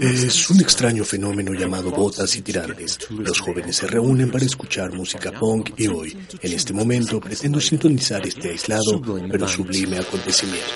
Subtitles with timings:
[0.00, 2.98] Es un extraño fenómeno llamado botas y tirantes.
[3.10, 8.26] Los jóvenes se reúnen para escuchar música punk y hoy, en este momento, pretendo sintonizar
[8.26, 10.66] este aislado pero sublime acontecimiento.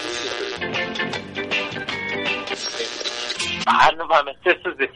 [3.67, 4.91] Ah, no mames, eso es de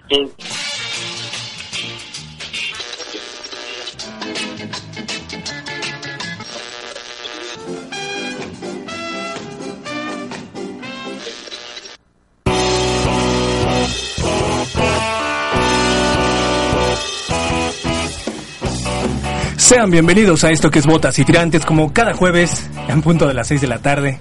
[19.66, 23.34] Sean bienvenidos a esto que es Botas y Tirantes, como cada jueves, en punto de
[23.34, 24.20] las 6 de la tarde.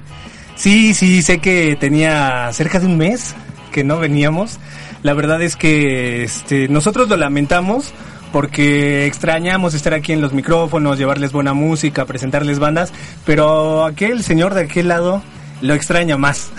[0.55, 3.35] Sí, sí, sé que tenía cerca de un mes
[3.71, 4.57] que no veníamos.
[5.03, 7.93] La verdad es que este, nosotros lo lamentamos
[8.31, 12.91] porque extrañamos estar aquí en los micrófonos, llevarles buena música, presentarles bandas,
[13.23, 15.21] pero aquel señor de aquel lado
[15.61, 16.49] lo extraña más.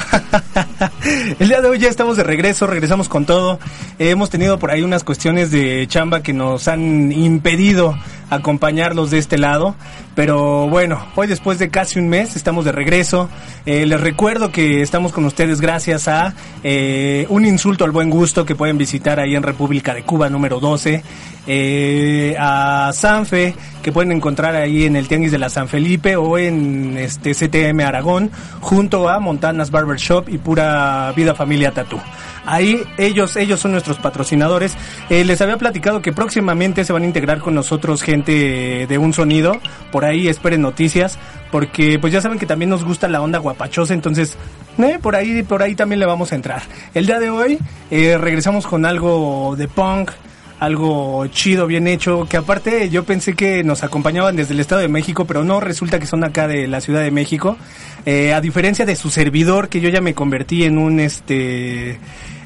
[1.40, 3.58] el día de hoy ya estamos de regreso, regresamos con todo.
[3.98, 7.96] hemos tenido por ahí unas cuestiones de chamba que nos han impedido
[8.30, 9.74] acompañarlos de este lado.
[10.14, 13.28] Pero bueno, hoy después de casi un mes estamos de regreso.
[13.66, 18.44] Eh, les recuerdo que estamos con ustedes gracias a eh, un insulto al buen gusto
[18.44, 21.02] que pueden visitar ahí en República de Cuba número 12.
[21.46, 26.38] Eh, a Sanfe que pueden encontrar ahí en el Tianguis de la San Felipe o
[26.38, 32.00] en este CTM Aragón junto a Montanas Barber Shop y Pura Vida Familia Tatú.
[32.46, 34.76] Ahí ellos, ellos son nuestros patrocinadores.
[35.10, 39.12] Eh, les había platicado que próximamente se van a integrar con nosotros gente de un
[39.12, 39.58] sonido.
[39.90, 41.18] Por ahí esperen noticias.
[41.50, 43.94] Porque pues ya saben que también nos gusta la onda guapachosa.
[43.94, 44.36] Entonces,
[44.78, 46.62] eh, por ahí, por ahí también le vamos a entrar.
[46.94, 47.58] El día de hoy
[47.90, 50.10] eh, regresamos con algo de punk
[50.58, 54.88] algo chido, bien hecho, que aparte yo pensé que nos acompañaban desde el Estado de
[54.88, 57.56] México, pero no, resulta que son acá de la Ciudad de México.
[58.06, 61.98] Eh, a diferencia de su servidor, que yo ya me convertí en un, este,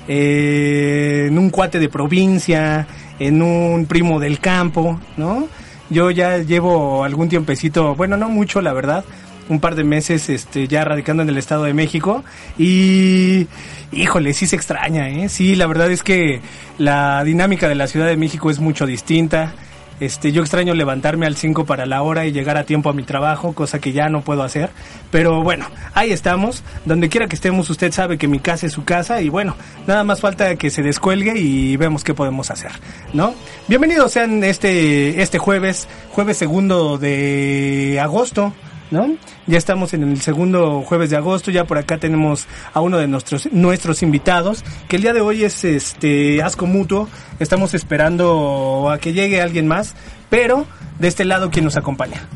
[0.08, 2.86] eh, en un cuate de provincia,
[3.18, 5.46] en un primo del campo, ¿no?
[5.88, 9.04] Yo ya llevo algún tiempecito, bueno, no mucho, la verdad,
[9.50, 12.24] un par de meses este, ya radicando en el Estado de México
[12.56, 13.48] y
[13.92, 15.28] híjole, sí se extraña, ¿eh?
[15.28, 16.40] Sí, la verdad es que
[16.78, 19.52] la dinámica de la Ciudad de México es mucho distinta.
[19.98, 23.02] Este, yo extraño levantarme al 5 para la hora y llegar a tiempo a mi
[23.02, 24.70] trabajo, cosa que ya no puedo hacer.
[25.10, 26.62] Pero bueno, ahí estamos.
[26.86, 29.56] Donde quiera que estemos, usted sabe que mi casa es su casa y bueno,
[29.86, 32.70] nada más falta que se descuelgue y vemos qué podemos hacer,
[33.12, 33.34] ¿no?
[33.68, 38.54] Bienvenidos sean este, este jueves, jueves segundo de agosto.
[38.90, 39.06] ¿No?
[39.46, 43.08] Ya estamos en el segundo jueves de agosto, ya por acá tenemos a uno de
[43.08, 47.08] nuestros nuestros invitados, que el día de hoy es este Asco Mutuo.
[47.38, 49.94] Estamos esperando a que llegue alguien más,
[50.28, 50.66] pero
[50.98, 52.26] de este lado quién nos acompaña.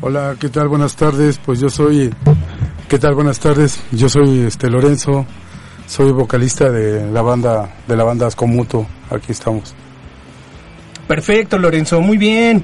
[0.00, 0.68] Hola, ¿qué tal?
[0.68, 1.38] Buenas tardes.
[1.38, 2.12] Pues yo soy
[2.92, 3.14] ¿Qué tal?
[3.14, 3.80] Buenas tardes.
[3.90, 5.24] Yo soy este Lorenzo.
[5.86, 8.86] Soy vocalista de la banda de la banda Asco Mutuo.
[9.08, 9.74] Aquí estamos.
[11.08, 12.62] Perfecto, Lorenzo, muy bien.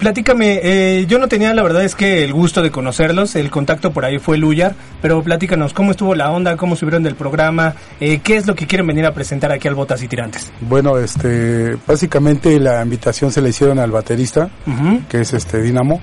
[0.00, 3.92] Platícame, eh, yo no tenía la verdad es que el gusto de conocerlos, el contacto
[3.92, 6.56] por ahí fue Luyar, pero platícanos, ¿cómo estuvo la onda?
[6.56, 7.74] ¿Cómo subieron del programa?
[8.00, 10.50] Eh, ¿Qué es lo que quieren venir a presentar aquí al Botas y Tirantes?
[10.62, 14.48] Bueno, este, básicamente la invitación se le hicieron al baterista,
[15.06, 16.00] que es este Dinamo.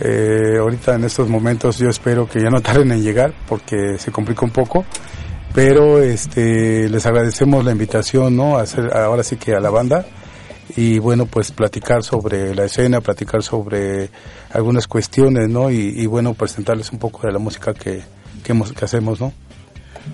[0.00, 4.10] Eh, ahorita en estos momentos yo espero que ya no tarden en llegar porque se
[4.10, 4.84] complica un poco
[5.54, 10.04] pero este les agradecemos la invitación no a hacer ahora sí que a la banda
[10.76, 14.10] y bueno, pues platicar sobre la escena, platicar sobre
[14.52, 15.70] algunas cuestiones, ¿no?
[15.70, 18.02] Y, bueno, presentarles un poco de la música que,
[18.42, 19.32] que, que hacemos, ¿no?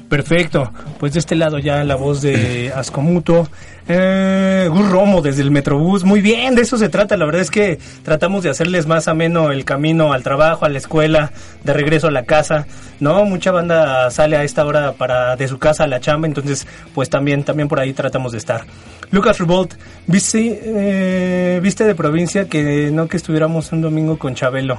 [0.09, 3.49] Perfecto, pues de este lado ya la voz de Ascomuto,
[3.89, 7.79] eh, Romo desde el Metrobús, muy bien, de eso se trata, la verdad es que
[8.05, 11.33] tratamos de hacerles más ameno el camino al trabajo, a la escuela,
[11.65, 12.67] de regreso a la casa,
[13.01, 13.25] ¿no?
[13.25, 17.11] Mucha banda sale a esta hora para de su casa a la chamba, entonces pues
[17.11, 18.65] también, también por ahí tratamos de estar.
[19.11, 19.75] Lucas Revolt,
[20.07, 24.79] ¿viste, eh, viste de provincia que no que estuviéramos un domingo con Chabelo?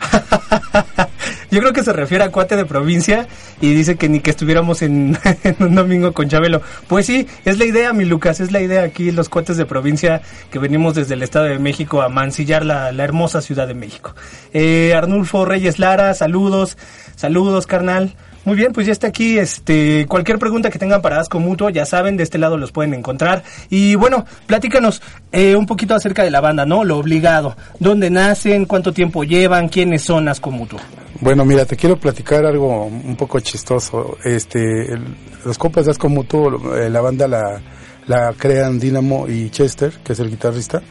[1.50, 3.28] Yo creo que se refiere a cuate de provincia
[3.60, 5.16] y dice que ni que estuviéramos en,
[5.58, 6.60] un domingo con Chabelo.
[6.86, 10.20] Pues sí, es la idea, mi Lucas, es la idea aquí, los cuates de provincia
[10.50, 14.14] que venimos desde el Estado de México a mancillar la, hermosa Ciudad de México.
[14.52, 16.76] Eh, Arnulfo Reyes Lara, saludos,
[17.14, 18.16] saludos, carnal.
[18.46, 19.38] Muy bien, pues ya está aquí.
[19.40, 22.94] Este, cualquier pregunta que tengan para Asco Mutuo, ya saben, de este lado los pueden
[22.94, 23.42] encontrar.
[23.70, 25.02] Y bueno, platícanos
[25.32, 26.84] eh, un poquito acerca de la banda, ¿no?
[26.84, 27.56] Lo obligado.
[27.80, 28.64] ¿Dónde nacen?
[28.64, 29.68] ¿Cuánto tiempo llevan?
[29.68, 30.78] ¿Quiénes son Asco Mutuo?
[31.20, 34.16] Bueno, mira, te quiero platicar algo un poco chistoso.
[34.22, 34.96] Este,
[35.44, 37.60] los compas de Asco Mutuo, eh, la banda la,
[38.06, 40.82] la crean Dynamo y Chester, que es el guitarrista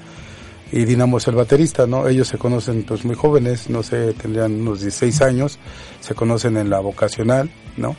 [0.71, 2.07] y Dinamo es el baterista, ¿no?
[2.07, 5.59] Ellos se conocen pues muy jóvenes, no sé, tendrían unos 16 años,
[5.99, 7.95] se conocen en la vocacional, ¿no?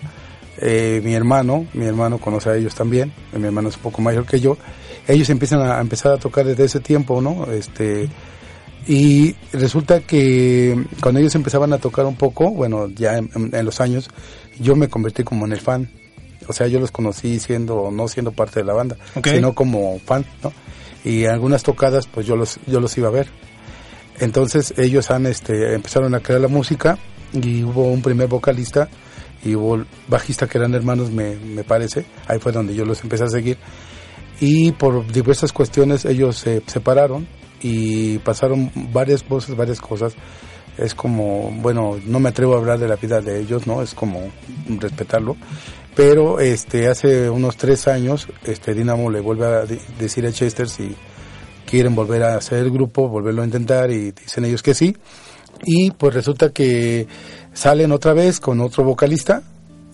[0.58, 4.26] Eh, mi hermano, mi hermano conoce a ellos también, mi hermano es un poco mayor
[4.26, 4.56] que yo,
[5.06, 7.50] ellos empiezan a, empezar a tocar desde ese tiempo, ¿no?
[7.52, 8.08] Este,
[8.88, 14.08] y resulta que cuando ellos empezaban a tocar un poco, bueno, ya en, los años,
[14.58, 15.90] yo me convertí como en el fan,
[16.48, 20.24] o sea, yo los conocí siendo, no siendo parte de la banda, sino como fan,
[20.42, 20.52] ¿no?
[21.06, 23.28] Y algunas tocadas pues yo los yo los iba a ver
[24.18, 26.98] entonces ellos han este empezaron a crear la música
[27.32, 28.88] y hubo un primer vocalista
[29.44, 33.24] y hubo bajista que eran hermanos me, me parece ahí fue donde yo los empecé
[33.24, 33.56] a seguir
[34.40, 37.28] y por diversas cuestiones ellos se separaron
[37.62, 40.16] y pasaron varias voces varias cosas
[40.78, 43.82] es como, bueno, no me atrevo a hablar de la vida de ellos, ¿no?
[43.82, 44.30] Es como
[44.68, 45.36] respetarlo.
[45.96, 49.64] Pero este hace unos tres años, este Dinamo le vuelve a
[49.98, 50.94] decir a Chester si
[51.64, 54.94] quieren volver a hacer el grupo, volverlo a intentar y dicen ellos que sí.
[55.64, 57.08] Y pues resulta que
[57.54, 59.42] salen otra vez con otro vocalista,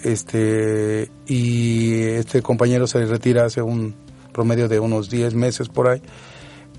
[0.03, 3.95] este y este compañero se retira hace un
[4.33, 6.03] promedio de unos 10 meses por ahí.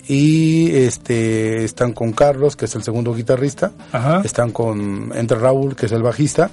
[0.06, 3.72] Y este están con Carlos que es el segundo guitarrista.
[4.25, 6.52] Están con entre Raúl que es el bajista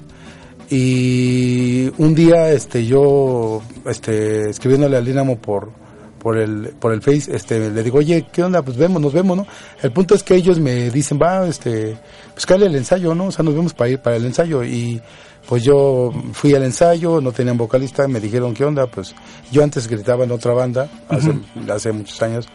[0.70, 5.72] y un día este yo este escribiéndole al Dinamo por
[6.20, 9.36] por el por el Face este le digo oye qué onda pues vemos nos vemos
[9.36, 9.46] no
[9.82, 11.96] el punto es que ellos me dicen va este
[12.32, 14.62] pues cállale el ensayo no o sea nos vemos para ir para el ensayo.
[14.62, 15.02] Y
[15.48, 19.14] pues yo fui al ensayo no tenían vocalista me dijeron qué onda pues
[19.50, 21.32] yo antes gritaba en otra banda hace
[21.68, 22.46] hace muchos años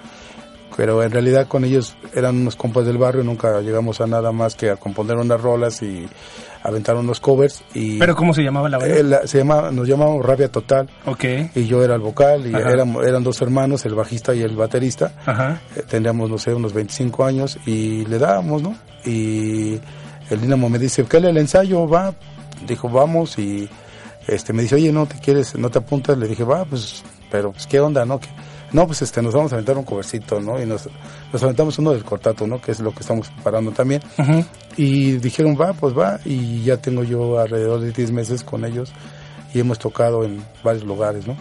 [0.75, 4.55] pero en realidad con ellos eran unos compas del barrio, nunca llegamos a nada más
[4.55, 6.07] que a componer unas rolas y
[6.63, 10.51] aventar unos covers y pero cómo se llamaba la banda se llamaba nos llamábamos Rabia
[10.51, 10.89] Total.
[11.05, 14.55] Okay y yo era el vocal y eran, eran dos hermanos el bajista y el
[14.55, 15.13] baterista.
[15.25, 15.61] Ajá.
[15.75, 18.75] Eh, tendríamos no sé unos 25 años y le dábamos no
[19.05, 19.79] y
[20.29, 22.13] el Dinamo me dice ¿qué le el ensayo va
[22.67, 23.69] dijo vamos y
[24.27, 27.51] este me dice oye no te quieres no te apuntas le dije va pues pero
[27.51, 28.19] pues qué onda no
[28.71, 30.61] no, pues este, nos vamos a aventar un covercito, ¿no?
[30.61, 30.89] Y nos,
[31.31, 32.61] nos aventamos uno del cortato, ¿no?
[32.61, 34.01] Que es lo que estamos preparando también.
[34.77, 36.19] Y dijeron, va, pues va.
[36.25, 38.91] Y ya tengo yo alrededor de 10 meses con ellos
[39.53, 41.37] y hemos tocado en varios lugares, ¿no?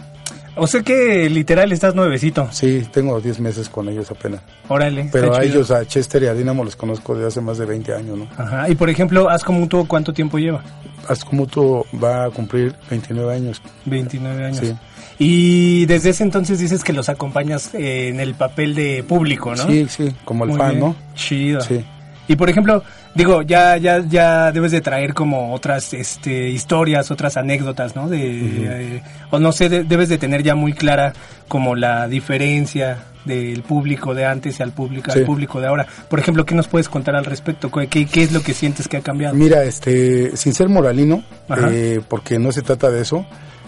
[0.57, 2.47] O sea que literal estás nuevecito.
[2.51, 4.41] Sí, tengo 10 meses con ellos apenas.
[4.69, 5.09] Órale.
[5.11, 7.93] Pero a ellos, a Chester y a Dinamo los conozco desde hace más de 20
[7.93, 8.27] años, ¿no?
[8.37, 8.69] Ajá.
[8.69, 10.63] Y por ejemplo, Asco Mutuo, ¿cuánto tiempo lleva?
[11.09, 13.61] Asco Mutuo va a cumplir 29 años.
[13.83, 14.59] 29 años.
[14.59, 14.75] Sí.
[15.17, 19.65] Y desde ese entonces dices que los acompañas eh, en el papel de público, ¿no?
[19.65, 20.95] Sí, sí, como el fan, ¿no?
[21.15, 21.61] Chido.
[21.61, 21.85] Sí.
[22.27, 22.83] Y por ejemplo,
[23.13, 28.09] digo, ya ya ya debes de traer como otras este historias, otras anécdotas, ¿no?
[28.09, 31.13] De eh, o no sé, debes de tener ya muy clara
[31.47, 35.87] como la diferencia del público de antes y al público al público de ahora.
[36.09, 37.71] Por ejemplo, ¿qué nos puedes contar al respecto?
[37.71, 39.35] ¿Qué, qué es lo que sientes que ha cambiado?
[39.35, 41.23] Mira, este, sin ser moralino,
[41.71, 43.25] eh, porque no se trata de eso,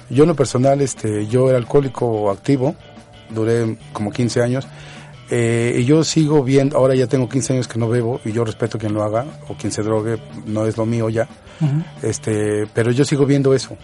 [0.09, 2.76] yo en lo personal, este, yo era alcohólico activo,
[3.30, 4.68] duré como 15 años,
[5.30, 8.45] eh, y yo sigo viendo, ahora ya tengo 15 años que no bebo, y yo
[8.45, 11.28] respeto quien lo haga, o quien se drogue, no es lo mío ya,
[12.02, 13.78] este, pero yo sigo viendo eso.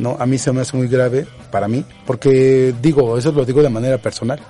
[0.00, 0.16] ¿no?
[0.18, 3.68] A mí se me hace muy grave para mí, porque digo, eso lo digo de
[3.68, 4.40] manera personal.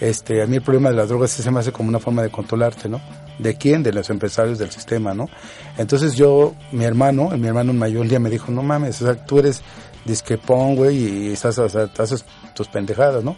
[0.00, 2.30] Este, a mí el problema de las drogas se me hace como una forma de
[2.30, 3.00] controlarte, ¿no?
[3.38, 3.82] ¿De quién?
[3.82, 5.28] De los empresarios del sistema, ¿no?
[5.76, 9.14] Entonces yo, mi hermano, mi hermano mayor un día me dijo, no mames, o sea,
[9.14, 9.62] tú eres
[10.04, 13.36] disquepón, güey, y estás, o sea, haces tus pendejadas, ¿no?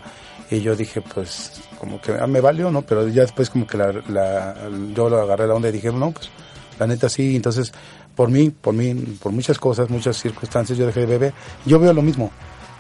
[0.51, 2.83] Y yo dije, pues, como que ah, me valió, ¿no?
[2.83, 4.55] Pero ya después como que la, la,
[4.95, 6.31] yo lo agarré la onda y dije, no, pues,
[6.79, 7.73] la neta sí, entonces,
[8.15, 11.33] por mí, por mí, por muchas cosas, muchas circunstancias, yo dejé de beber.
[11.65, 12.31] Yo veo lo mismo,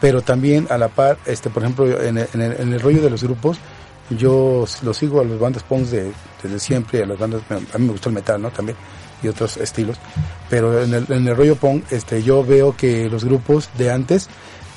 [0.01, 3.23] pero también a la par, este, por ejemplo, en el, en el, rollo de los
[3.23, 3.59] grupos,
[4.11, 6.13] yo lo sigo a los bandas punks de,
[6.43, 8.51] desde siempre, a las bandas, a mí me gusta el metal, ¿no?
[8.51, 8.77] También
[9.23, 9.99] y otros estilos.
[10.49, 14.29] Pero en el, en el rollo punk, este, yo veo que los grupos de antes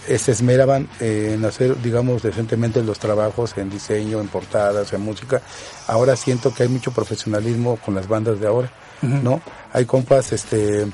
[0.08, 5.42] eh, se esmeraban en hacer, digamos, decentemente los trabajos en diseño, en portadas, en música.
[5.88, 9.42] Ahora siento que hay mucho profesionalismo con las bandas de ahora, ¿no?
[9.72, 10.88] Hay compas, este,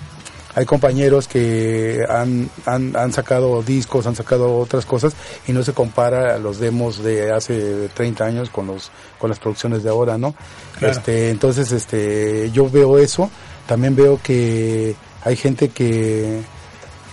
[0.55, 5.13] hay compañeros que han, han, han, sacado discos, han sacado otras cosas
[5.47, 9.39] y no se compara a los demos de hace 30 años con los con las
[9.39, 10.33] producciones de ahora, ¿no?
[10.79, 13.29] Este, entonces este yo veo eso,
[13.67, 16.41] también veo que hay gente que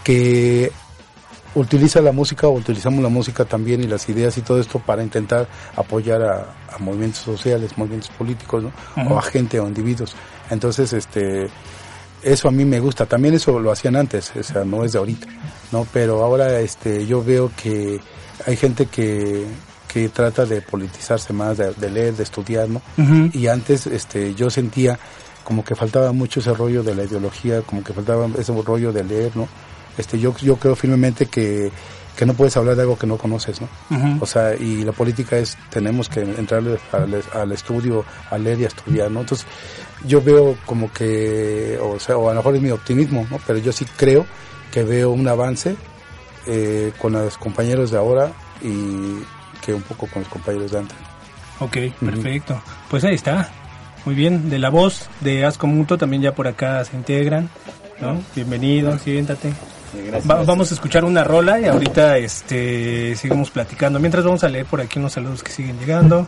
[0.05, 0.71] que
[1.55, 5.03] utiliza la música o utilizamos la música también y las ideas y todo esto para
[5.03, 8.73] intentar apoyar a, movimientos sociales, movimientos políticos, ¿no?
[9.11, 10.17] O a gente o individuos.
[10.49, 11.49] Entonces, este,
[12.23, 13.07] eso a mí me gusta.
[13.07, 15.27] También eso lo hacían antes, o sea, no es de ahorita,
[15.71, 15.87] ¿no?
[15.93, 18.01] Pero ahora, este, yo veo que
[18.47, 19.47] hay gente que,
[19.93, 22.81] que trata de politizarse más, de, leer, de estudiar, ¿no?
[23.33, 24.99] Y antes, este, yo sentía
[25.45, 29.05] como que faltaba mucho ese rollo de la ideología, como que faltaba ese rollo de
[29.05, 29.49] leer, ¿no?
[29.99, 31.71] Este, yo, yo creo firmemente que,
[32.17, 33.69] que no puedes hablar de algo que no conoces, ¿no?
[34.21, 36.63] O sea, y la política es, tenemos que entrar
[37.33, 39.21] al, estudio, a leer y a estudiar, ¿no?
[39.21, 39.47] Entonces,
[40.07, 43.39] yo veo como que, o sea, o a lo mejor es mi optimismo, ¿no?
[43.47, 44.27] Pero yo sí creo
[44.71, 45.77] que veo un avance
[46.47, 49.23] eh, con los compañeros de ahora y
[49.65, 50.99] que un poco con los compañeros de antes.
[51.61, 52.61] Ok, perfecto.
[52.91, 53.51] Pues ahí está.
[54.05, 57.49] Muy bien, de la voz de Asco Muto también ya por acá se integran,
[58.01, 58.21] ¿no?
[58.35, 59.55] Bienvenido, siéntate
[60.25, 63.99] vamos a escuchar una rola y ahorita este seguimos platicando.
[63.99, 66.27] Mientras vamos a leer por aquí unos saludos que siguen llegando.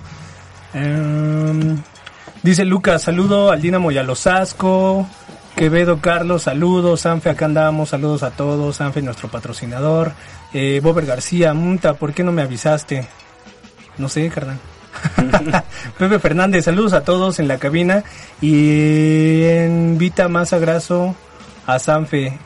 [0.72, 1.78] Em,
[2.42, 5.06] dice Lucas, saludo al Dinamo y a los Asco.
[5.56, 7.02] Quevedo Carlos, saludos.
[7.02, 7.90] Sanfe, acá andamos.
[7.90, 8.76] Saludos a todos.
[8.76, 10.12] Sanfe, nuestro patrocinador.
[10.52, 13.06] Eh, Bober García, Munta, ¿por qué no me avisaste?
[13.98, 14.58] No sé, carnal.
[15.98, 18.02] Pepe Fernández, saludos a todos en la cabina.
[18.40, 21.14] Y invita más a Graso
[21.66, 22.38] a Sanfe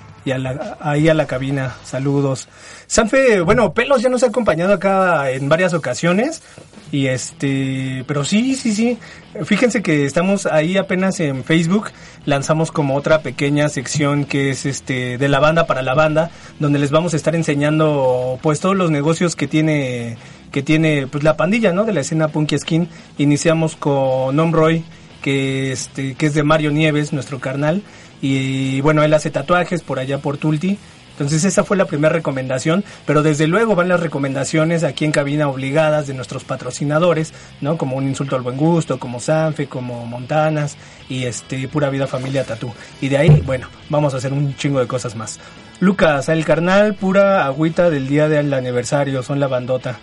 [0.80, 1.76] ahí a la cabina.
[1.84, 2.48] Saludos.
[2.86, 6.42] Sanfe, bueno, Pelos ya nos ha acompañado acá en varias ocasiones.
[6.90, 8.98] Y este, pero sí, sí, sí.
[9.44, 11.90] Fíjense que estamos ahí apenas en Facebook.
[12.24, 16.78] Lanzamos como otra pequeña sección que es este de la banda para la banda, donde
[16.78, 20.16] les vamos a estar enseñando pues todos los negocios que tiene
[20.50, 21.84] que tiene pues la pandilla, ¿no?
[21.84, 22.88] De la escena Punky Skin.
[23.18, 24.82] Iniciamos con Omroy,
[25.20, 27.82] que este que es de Mario Nieves, nuestro carnal
[28.20, 30.78] y bueno, él hace tatuajes por allá por Tulti.
[31.18, 35.48] Entonces esa fue la primera recomendación, pero desde luego van las recomendaciones aquí en cabina
[35.48, 37.76] obligadas de nuestros patrocinadores, ¿no?
[37.76, 40.76] Como un insulto al buen gusto, como Sanfe, como Montanas
[41.08, 42.72] y este Pura Vida Familia Tatú.
[43.00, 45.40] Y de ahí, bueno, vamos a hacer un chingo de cosas más.
[45.80, 49.98] Lucas, el carnal, pura agüita del día del aniversario, son la bandota.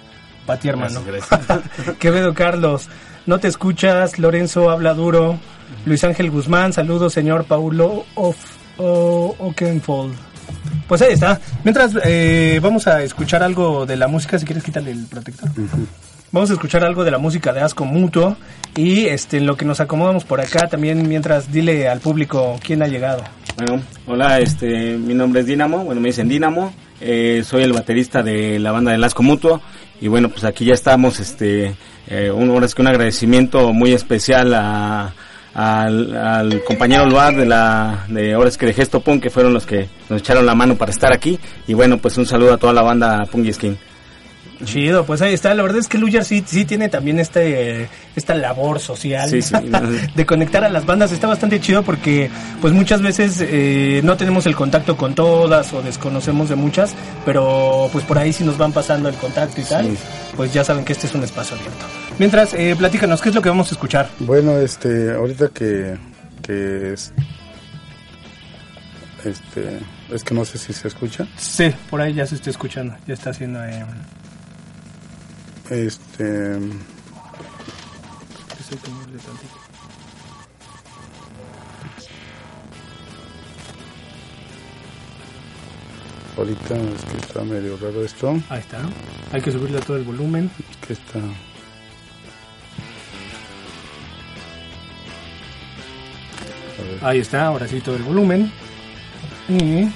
[0.46, 1.02] Pati hermano.
[2.00, 2.90] Quevedo Carlos,
[3.26, 5.40] no te escuchas, Lorenzo habla duro.
[5.86, 8.38] Luis Ángel Guzmán, saludos señor Paulo of,
[8.78, 10.16] Okenfold.
[10.88, 11.40] Pues ahí está.
[11.64, 15.50] Mientras eh, vamos a escuchar algo de la música, si quieres quitarle el protector.
[16.32, 18.36] Vamos a escuchar algo de la música de Asco Mutuo
[18.76, 22.84] y este, en lo que nos acomodamos por acá también mientras dile al público quién
[22.84, 23.24] ha llegado.
[23.56, 28.22] Bueno, hola, este, mi nombre es Dinamo, bueno, me dicen Dinamo, eh, soy el baterista
[28.22, 29.62] de la banda de Asco Mutuo
[30.02, 31.74] y bueno, pues aquí ya estamos, este,
[32.08, 35.14] eh, un, ahora es que un agradecimiento muy especial a
[35.56, 39.88] al, compañero Luar de la de ahora que de Gesto Punk que fueron los que
[40.10, 42.82] nos echaron la mano para estar aquí y bueno pues un saludo a toda la
[42.82, 43.78] banda Punk Skin.
[44.64, 45.54] Chido, pues ahí está.
[45.54, 49.30] La verdad es que Lujar sí, sí tiene también este esta labor social
[50.16, 51.12] de conectar a las bandas.
[51.12, 52.30] Está bastante chido porque
[52.62, 56.96] pues muchas veces eh, no tenemos el contacto con todas o desconocemos de muchas,
[57.26, 59.98] pero pues por ahí sí nos van pasando el contacto y tal.
[60.36, 61.86] Pues ya saben que este es un espacio abierto.
[62.18, 64.10] Mientras, eh, platícanos, ¿qué es lo que vamos a escuchar?
[64.20, 65.98] Bueno, este, ahorita que,
[66.42, 67.14] que es,
[69.26, 69.80] este,
[70.14, 71.28] es que no sé si se escucha.
[71.38, 73.64] Sí, por ahí ya se está escuchando, ya está haciendo...
[73.66, 73.84] Eh,
[75.70, 76.60] este...
[86.38, 88.38] Ahorita es que está medio raro esto.
[88.50, 88.82] Ahí está.
[89.32, 90.52] Hay que subirle todo el volumen.
[90.86, 91.20] que está...
[97.02, 98.52] Ahí está, ahora sí todo el volumen.
[99.48, 99.88] Y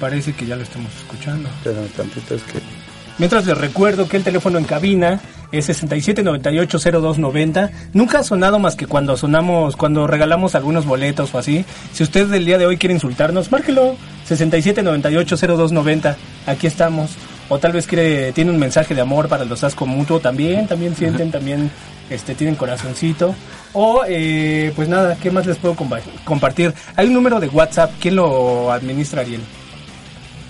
[0.00, 1.48] parece que ya lo estamos escuchando.
[1.62, 2.75] Pero tantito es que...
[3.18, 5.20] Mientras les recuerdo que el teléfono en cabina
[5.52, 7.70] es 67980290.
[7.92, 11.64] Nunca ha sonado más que cuando sonamos, cuando regalamos algunos boletos o así.
[11.92, 13.96] Si usted del día de hoy quiere insultarnos, márquelo.
[14.28, 16.16] 67980290.
[16.46, 17.12] Aquí estamos.
[17.48, 20.96] O tal vez quiere, tiene un mensaje de amor para los asco mutuo también, también
[20.96, 21.70] sienten, también
[22.10, 23.36] este, tienen corazoncito.
[23.72, 25.76] O, eh, pues nada, ¿qué más les puedo
[26.24, 26.74] compartir?
[26.96, 29.42] Hay un número de WhatsApp, ¿quién lo administra, Ariel?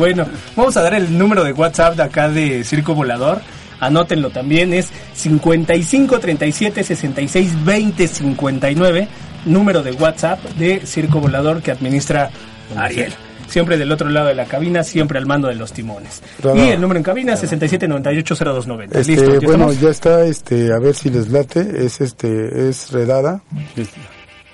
[0.00, 0.26] bueno,
[0.56, 3.42] vamos a dar el número de WhatsApp de acá de Circo Volador.
[3.80, 9.08] Anótenlo también, es 55 37 66 20 59,
[9.44, 12.30] número de WhatsApp de Circo Volador que administra
[12.74, 13.12] Ariel
[13.46, 16.22] siempre del otro lado de la cabina, siempre al mando de los timones.
[16.54, 18.96] Y el número en cabina, 67980290.
[18.96, 19.40] Este, ¿Listo?
[19.42, 23.42] bueno, ya está, este, a ver si les late, es este, es redada,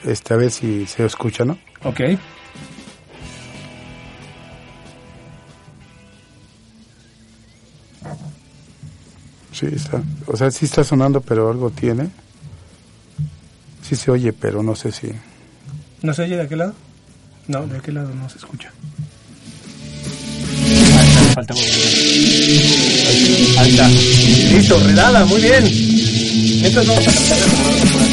[0.03, 1.57] este, a ver si se escucha, ¿no?
[1.85, 2.01] Ok.
[9.59, 10.03] Sí, está.
[10.27, 12.11] O sea, sí está sonando, pero algo tiene.
[13.89, 15.09] Sí se oye, pero no sé si...
[16.03, 16.75] ¿No se oye de aquel lado?
[17.49, 18.71] No, de aquel lado no se escucha.
[21.33, 21.63] Falta, Ahí
[23.71, 23.89] está.
[23.89, 25.65] Listo, redada, muy bien.
[25.65, 28.06] Entonces vamos a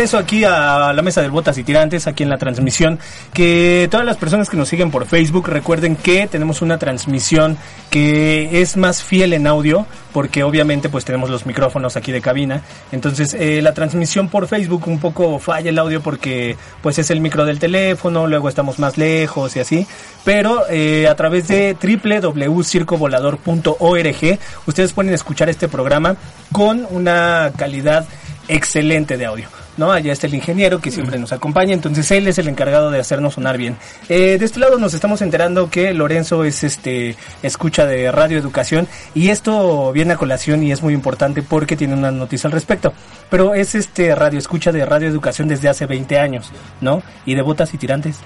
[0.00, 2.98] regreso aquí a la mesa de botas y tirantes, aquí en la transmisión.
[3.34, 7.58] Que todas las personas que nos siguen por Facebook recuerden que tenemos una transmisión
[7.90, 9.84] que es más fiel en audio,
[10.14, 12.62] porque obviamente pues tenemos los micrófonos aquí de cabina.
[12.92, 17.20] Entonces eh, la transmisión por Facebook un poco falla el audio porque pues es el
[17.20, 19.86] micro del teléfono, luego estamos más lejos y así.
[20.24, 26.16] Pero eh, a través de www.circovolador.org ustedes pueden escuchar este programa
[26.52, 28.06] con una calidad
[28.48, 29.59] excelente de audio.
[29.76, 29.92] ¿No?
[29.92, 33.34] Allá está el ingeniero que siempre nos acompaña, entonces él es el encargado de hacernos
[33.34, 33.76] sonar bien.
[34.08, 38.88] Eh, de este lado nos estamos enterando que Lorenzo es este escucha de Radio Educación
[39.14, 42.92] y esto viene a colación y es muy importante porque tiene una noticia al respecto.
[43.30, 47.02] Pero es este radio escucha de Radio Educación desde hace 20 años, ¿no?
[47.24, 48.16] Y de botas y tirantes.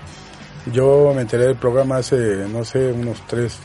[0.72, 3.58] Yo me enteré del programa hace, no sé, unos tres,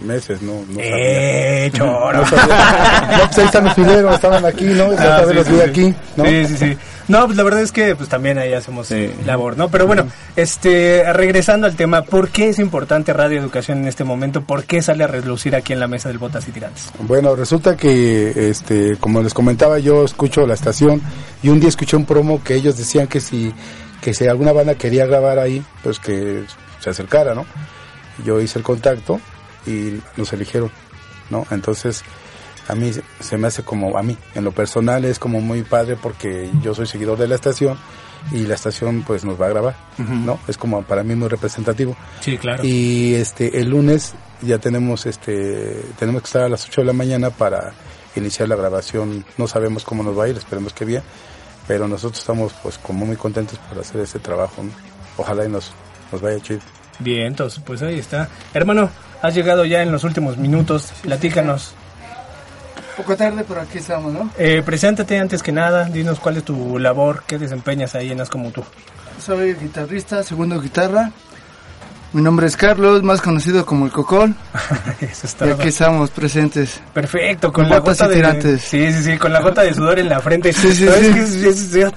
[0.00, 2.12] meses, no, no ¡Eh, choro!
[2.12, 3.16] No, sabía.
[3.18, 4.92] no, pues ahí están los fileros, estaban aquí, ¿no?
[4.94, 5.64] Ya Ah, sí, los sí, vi sí.
[5.68, 6.24] aquí, ¿no?
[6.24, 6.78] Sí, sí, sí.
[7.06, 8.88] No, pues la verdad es que pues también ahí hacemos
[9.26, 9.68] labor, ¿no?
[9.68, 14.40] Pero bueno, este, regresando al tema, ¿por qué es importante Radio Educación en este momento?
[14.42, 16.90] ¿Por qué sale a relucir aquí en la mesa del Botas y Tirantes?
[17.00, 21.02] Bueno, resulta que, este, como les comentaba, yo escucho la estación
[21.42, 23.52] y un día escuché un promo que ellos decían que si,
[24.00, 26.44] que si alguna banda quería grabar ahí, pues que
[26.80, 27.44] se acercara, ¿no?
[28.24, 29.20] Yo hice el contacto
[29.66, 30.70] y nos eligieron,
[31.30, 31.46] ¿no?
[31.50, 32.02] Entonces,
[32.68, 35.96] a mí se me hace como, a mí, en lo personal es como muy padre
[35.96, 37.78] porque yo soy seguidor de la estación
[38.32, 40.38] y la estación pues nos va a grabar, ¿no?
[40.48, 41.94] Es como para mí muy representativo.
[42.20, 42.64] Sí, claro.
[42.64, 46.92] Y este el lunes ya tenemos este tenemos que estar a las 8 de la
[46.94, 47.72] mañana para
[48.16, 49.26] iniciar la grabación.
[49.36, 51.02] No sabemos cómo nos va a ir, esperemos que bien,
[51.68, 54.62] pero nosotros estamos pues como muy contentos por hacer este trabajo.
[54.62, 54.70] ¿no?
[55.18, 55.72] Ojalá y nos
[56.10, 56.60] nos vaya chido.
[57.00, 58.28] Bien, entonces, pues ahí está.
[58.52, 58.88] Hermano,
[59.26, 60.92] has llegado ya en los últimos minutos.
[61.02, 61.72] Platícanos.
[62.96, 64.30] Poco tarde, pero aquí estamos, ¿no?
[64.38, 65.84] Eh, preséntate antes que nada.
[65.86, 68.62] Dinos cuál es tu labor, qué desempeñas ahí en As como tú.
[69.20, 71.10] Soy guitarrista, segundo guitarra.
[72.12, 74.34] Mi nombre es Carlos, más conocido como el Cocol.
[75.00, 76.80] Eso está Y aquí estamos presentes.
[76.92, 78.60] Perfecto, con Con la gota de tirantes.
[78.62, 80.52] Sí, sí, sí, con la gota de sudor en la frente.
[80.52, 81.12] Sí, sí, ¿Sabes sí.
[81.14, 81.92] qué es- es-?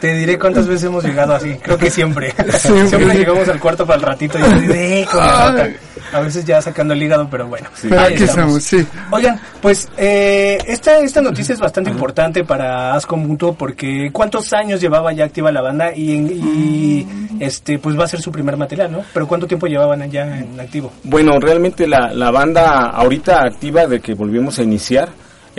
[0.00, 1.54] Te diré cuántas veces hemos llegado así.
[1.62, 2.32] Creo que siempre.
[2.58, 2.88] Siempre.
[2.88, 5.68] Siempre llegamos al cuarto para el ratito y así de, "Eh, con la gota.
[6.12, 7.68] A veces ya sacando el hígado, pero bueno.
[7.82, 8.86] Pero ahí aquí estamos, sí.
[9.10, 14.80] Oigan, pues eh, esta, esta noticia es bastante importante para Asco Mutuo porque ¿cuántos años
[14.80, 15.94] llevaba ya activa la banda?
[15.94, 17.08] Y, y,
[17.40, 19.04] este pues va a ser su primer material, ¿no?
[19.12, 20.92] Pero ¿cuánto tiempo llevaban ya en activo?
[21.04, 25.10] Bueno, realmente la, la banda ahorita activa de que volvimos a iniciar,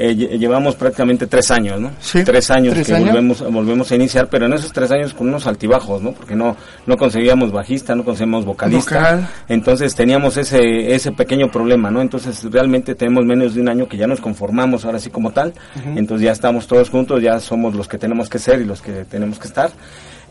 [0.01, 1.91] eh, lle- llevamos prácticamente tres años, ¿no?
[1.99, 3.07] Sí, Tres años tres que años.
[3.09, 6.11] volvemos volvemos a iniciar, pero en esos tres años con unos altibajos, ¿no?
[6.13, 8.95] Porque no no conseguíamos bajista, no conseguíamos vocalista.
[8.99, 9.27] Vocal.
[9.47, 12.01] Entonces teníamos ese ese pequeño problema, ¿no?
[12.01, 15.53] Entonces realmente tenemos menos de un año que ya nos conformamos ahora sí como tal.
[15.95, 19.05] Entonces ya estamos todos juntos, ya somos los que tenemos que ser y los que
[19.05, 19.69] tenemos que estar.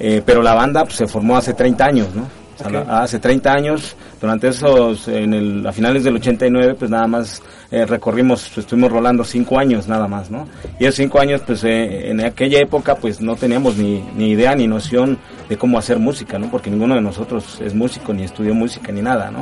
[0.01, 2.29] Eh, pero la banda pues, se formó hace 30 años, ¿no?
[2.59, 6.91] O sea, la- hace 30 años, durante esos, en el, a finales del 89, pues
[6.91, 10.49] nada más eh, recorrimos, pues, estuvimos rolando cinco años nada más, ¿no?
[10.79, 14.55] Y esos cinco años, pues eh, en aquella época, pues no teníamos ni, ni idea
[14.57, 15.19] ni noción
[15.49, 16.51] de cómo hacer música, ¿no?
[16.51, 19.41] Porque ninguno de nosotros es músico, ni estudió música, ni nada, ¿no?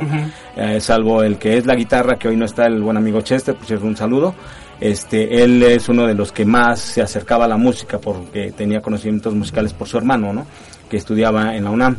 [0.55, 3.55] Eh, salvo el que es la guitarra, que hoy no está el buen amigo Chester,
[3.55, 4.35] pues es un saludo.
[4.79, 8.79] Este, él es uno de los que más se acercaba a la música porque tenía
[8.81, 10.45] conocimientos musicales por su hermano, ¿no?
[10.89, 11.97] Que estudiaba en la UNAM.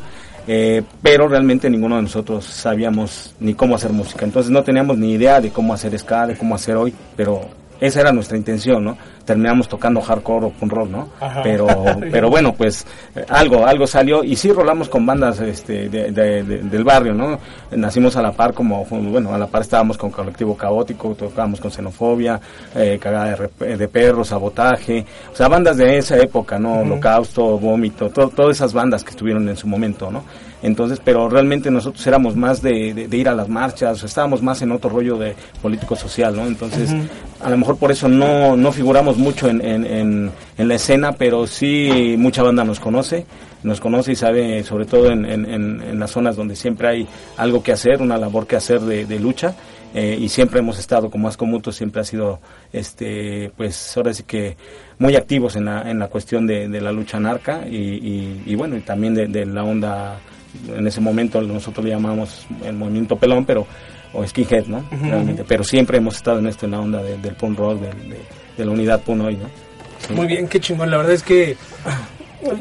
[0.51, 4.25] Eh, pero realmente ninguno de nosotros sabíamos ni cómo hacer música.
[4.25, 7.43] Entonces no teníamos ni idea de cómo hacer ska, de cómo hacer hoy, pero
[7.81, 8.97] esa era nuestra intención, ¿no?
[9.25, 11.09] Terminamos tocando hardcore o punk rock, ¿no?
[11.43, 11.67] Pero,
[12.11, 16.43] pero bueno, pues eh, algo, algo salió y sí rolamos con bandas este, de- de-
[16.43, 17.39] de- del barrio, ¿no?
[17.71, 21.71] Nacimos a la par como, bueno, a la par estábamos con Colectivo Caótico, tocábamos con
[21.71, 22.41] Xenofobia,
[22.75, 26.81] eh, Cagada de, de Perros, Sabotaje, o sea, bandas de esa época, ¿no?
[26.81, 30.25] Holocausto, Vómito, to- todas esas bandas que estuvieron en su momento, ¿no?
[30.63, 34.61] Entonces, pero realmente nosotros éramos más de, de- de ir a las marchas, estábamos más
[34.63, 36.47] en otro rollo de político-social, ¿no?
[36.47, 36.91] Entonces,
[37.41, 41.13] a lo mejor por eso no, no figuramos mucho en, en, en, en la escena,
[41.13, 43.25] pero sí mucha banda nos conoce,
[43.63, 47.63] nos conoce y sabe, sobre todo en, en, en, las zonas donde siempre hay algo
[47.63, 49.55] que hacer, una labor que hacer de, de lucha,
[49.95, 52.41] eh, y siempre hemos estado como Asco Mutuo, siempre ha sido,
[52.73, 54.57] este, pues ahora sí que
[54.99, 58.55] muy activos en la, en la cuestión de, de la lucha narca y, y, y
[58.55, 60.19] bueno, y también de, de la onda,
[60.77, 63.67] en ese momento nosotros le llamamos el movimiento pelón, pero
[64.13, 64.85] o skinhead, ¿no?
[65.03, 68.19] Realmente, pero siempre hemos estado en esto, en la onda de- del punk rock, de,
[68.57, 69.45] de la unidad punk hoy, ¿no?
[70.07, 70.15] Sí.
[70.15, 70.91] Muy bien, qué chingón.
[70.91, 71.57] La verdad es que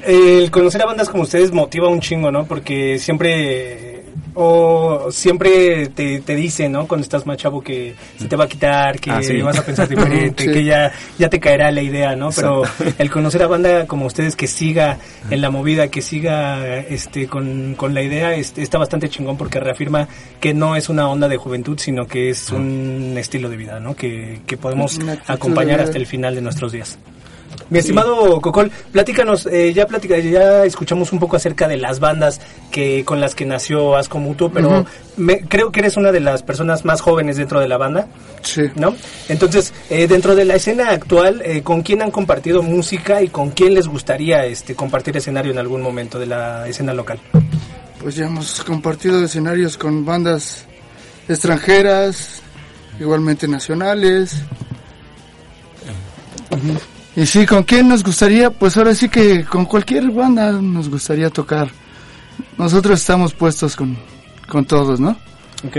[0.05, 2.45] el conocer a bandas como ustedes motiva un chingo, ¿no?
[2.45, 3.96] Porque siempre
[4.39, 6.87] o siempre te, te dicen, ¿no?
[6.87, 9.41] Cuando estás más chavo que se te va a quitar, que Ah, sí.
[9.41, 10.51] vas a pensar diferente, Sí.
[10.51, 12.29] que ya, ya te caerá la idea, ¿no?
[12.29, 12.61] Pero
[12.99, 14.99] el conocer a banda como ustedes que siga
[15.31, 19.59] en la movida, que siga este con, con la idea, este, está bastante chingón porque
[19.59, 20.07] reafirma
[20.39, 23.95] que no es una onda de juventud, sino que es un estilo de vida, ¿no?
[23.95, 26.99] Que, que podemos acompañar hasta el final de nuestros días.
[27.69, 32.39] Mi estimado Cocol, platícanos, eh, ya platica, ya escuchamos un poco acerca de las bandas
[32.71, 34.85] que con las que nació Asco Mutuo, pero
[35.17, 38.07] me- creo que eres una de las personas más jóvenes dentro de la banda,
[38.41, 38.63] Sí.
[38.75, 38.95] ¿no?
[39.27, 43.49] Entonces, eh, dentro de la escena actual, eh, ¿con quién han compartido música y con
[43.51, 47.19] quién les gustaría este, compartir escenario en algún momento de la escena local?
[48.01, 50.65] Pues ya hemos compartido escenarios con bandas
[51.27, 52.41] extranjeras,
[52.99, 54.41] igualmente nacionales.
[57.17, 58.51] Y sí, ¿con quién nos gustaría?
[58.51, 61.67] Pues ahora sí que con cualquier banda nos gustaría tocar.
[62.59, 63.97] Nosotros estamos puestos con,
[64.47, 65.17] con todos, ¿no?
[65.65, 65.77] Ok.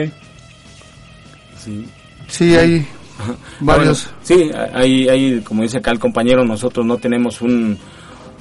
[1.56, 1.86] Sí.
[2.26, 2.84] Sí, hay
[3.60, 4.08] varios.
[4.08, 7.78] Ah, sí, hay, hay, como dice acá el compañero, nosotros no tenemos un,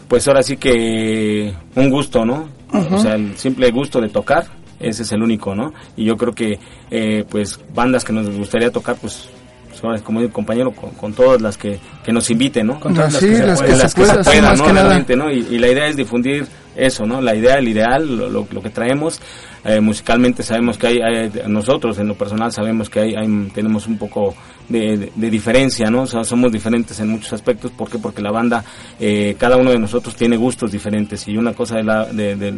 [0.08, 2.50] pues ahora sí que un gusto, ¿no?
[2.74, 4.48] O sea, el simple gusto de tocar,
[4.80, 5.72] ese es el único, ¿no?
[5.96, 9.30] Y yo creo que, eh, pues, bandas que nos gustaría tocar, pues,
[9.80, 12.80] son, como dice el compañero, con, todas las que, que nos inviten, ¿no?
[12.80, 14.68] Con todas las, que, se, pueda, ¿no?
[14.68, 15.32] Realmente, ¿no?
[15.32, 16.46] Y, y, la idea es difundir
[16.78, 17.22] eso, ¿no?
[17.22, 19.20] La idea, el ideal, lo, lo, lo que traemos,
[19.68, 23.16] eh, musicalmente sabemos que hay, nosotros en lo personal sabemos que hay,
[23.54, 24.34] tenemos un poco
[24.70, 26.08] de, diferencia, ¿no?
[26.08, 27.72] somos diferentes en muchos aspectos.
[27.72, 27.98] ¿Por qué?
[27.98, 28.64] Porque la banda,
[28.98, 32.54] eh, cada uno de nosotros tiene gustos diferentes y una cosa de la, de,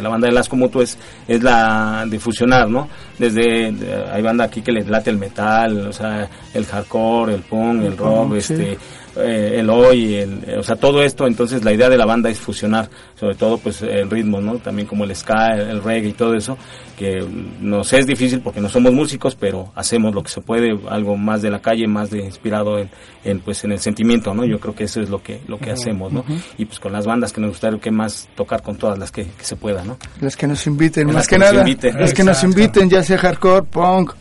[0.00, 0.96] la banda de Las Mutuo es,
[1.28, 2.88] es la de fusionar, ¿no?
[3.18, 3.74] Desde,
[4.10, 7.96] hay banda aquí que les late el metal, o sea, el hardcore, el punk, el
[7.96, 8.78] rock, este
[9.16, 12.38] eh, el hoy, el, o sea, todo esto, entonces la idea de la banda es
[12.38, 14.58] fusionar, sobre todo pues el ritmo, ¿no?
[14.58, 16.58] También como el ska, el, reggae y todo eso,
[16.98, 17.24] que
[17.60, 21.42] nos es difícil porque no somos músicos, pero hacemos lo que se puede, algo más
[21.42, 24.44] de la calle, más de inspirado en, pues en el sentimiento, ¿no?
[24.44, 26.24] Yo creo que eso es lo que lo que hacemos, ¿no?
[26.58, 29.26] Y pues con las bandas que nos gustaría que más tocar con todas las que,
[29.40, 29.96] se pueda, ¿no?
[30.20, 31.64] Las que nos inviten, más que, nada,
[31.98, 34.12] las que nos inviten, ya sea hardcore, punk,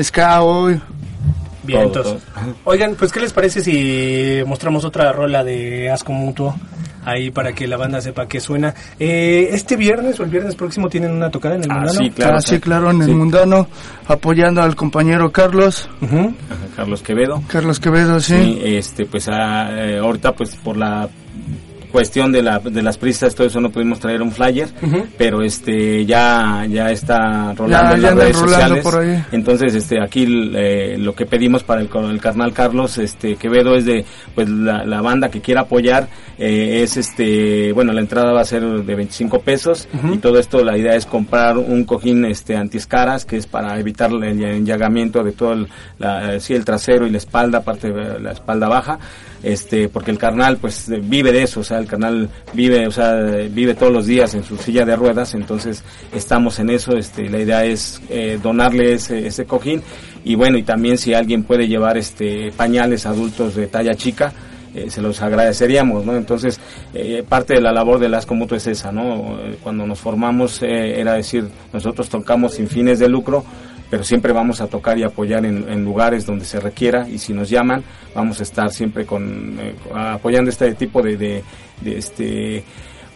[0.00, 0.80] ska, hoy
[1.68, 2.22] Bien, entonces.
[2.64, 6.54] Oigan, pues, ¿qué les parece si mostramos otra rola de Asco Mutuo?
[7.04, 8.74] Ahí para que la banda sepa que suena.
[8.98, 11.98] Eh, este viernes o el viernes próximo tienen una tocada en el ah, Mundano.
[11.98, 13.68] Sí, claro, ah, sí, claro en el Mundano,
[14.06, 15.88] apoyando al compañero Carlos.
[16.74, 17.42] Carlos Quevedo.
[17.48, 18.60] Carlos Quevedo, sí.
[18.64, 21.08] este, pues ah, eh, ahorita, pues por la
[21.90, 24.68] cuestión de, la, de las prisas, todo eso no pudimos traer un flyer,
[25.16, 28.82] pero este ya ya está rolando en las redes sociales.
[28.82, 29.24] Por ahí.
[29.32, 33.84] Entonces, este aquí eh, lo que pedimos para el, el carnal Carlos este Quevedo es
[33.84, 38.44] de pues la, banda que quiera apoyar eh, es este bueno, la entrada va a
[38.44, 43.24] ser de 25 pesos y todo esto la idea es comprar un cojín este antiescaras
[43.24, 47.18] que es para evitar el enllagamiento de todo el la, sí, el trasero y la
[47.18, 48.98] espalda, parte de la espalda baja
[49.42, 53.14] este porque el carnal pues vive de eso, o sea, el carnal vive, o sea,
[53.50, 57.38] vive todos los días en su silla de ruedas, entonces estamos en eso, este la
[57.38, 59.82] idea es eh, donarle ese, ese cojín
[60.24, 64.32] y bueno, y también si alguien puede llevar este pañales adultos de talla chica,
[64.74, 66.14] eh, se los agradeceríamos, ¿no?
[66.16, 66.60] Entonces,
[66.92, 69.38] eh, parte de la labor de las Mutuo es esa, ¿no?
[69.62, 73.44] Cuando nos formamos era decir, nosotros tocamos sin fines de lucro,
[73.90, 77.48] pero siempre vamos a tocar y apoyar en, lugares donde se requiera y si nos
[77.48, 77.82] llaman
[78.14, 81.44] vamos a estar siempre con eh, apoyando este tipo de, de,
[81.80, 82.64] de este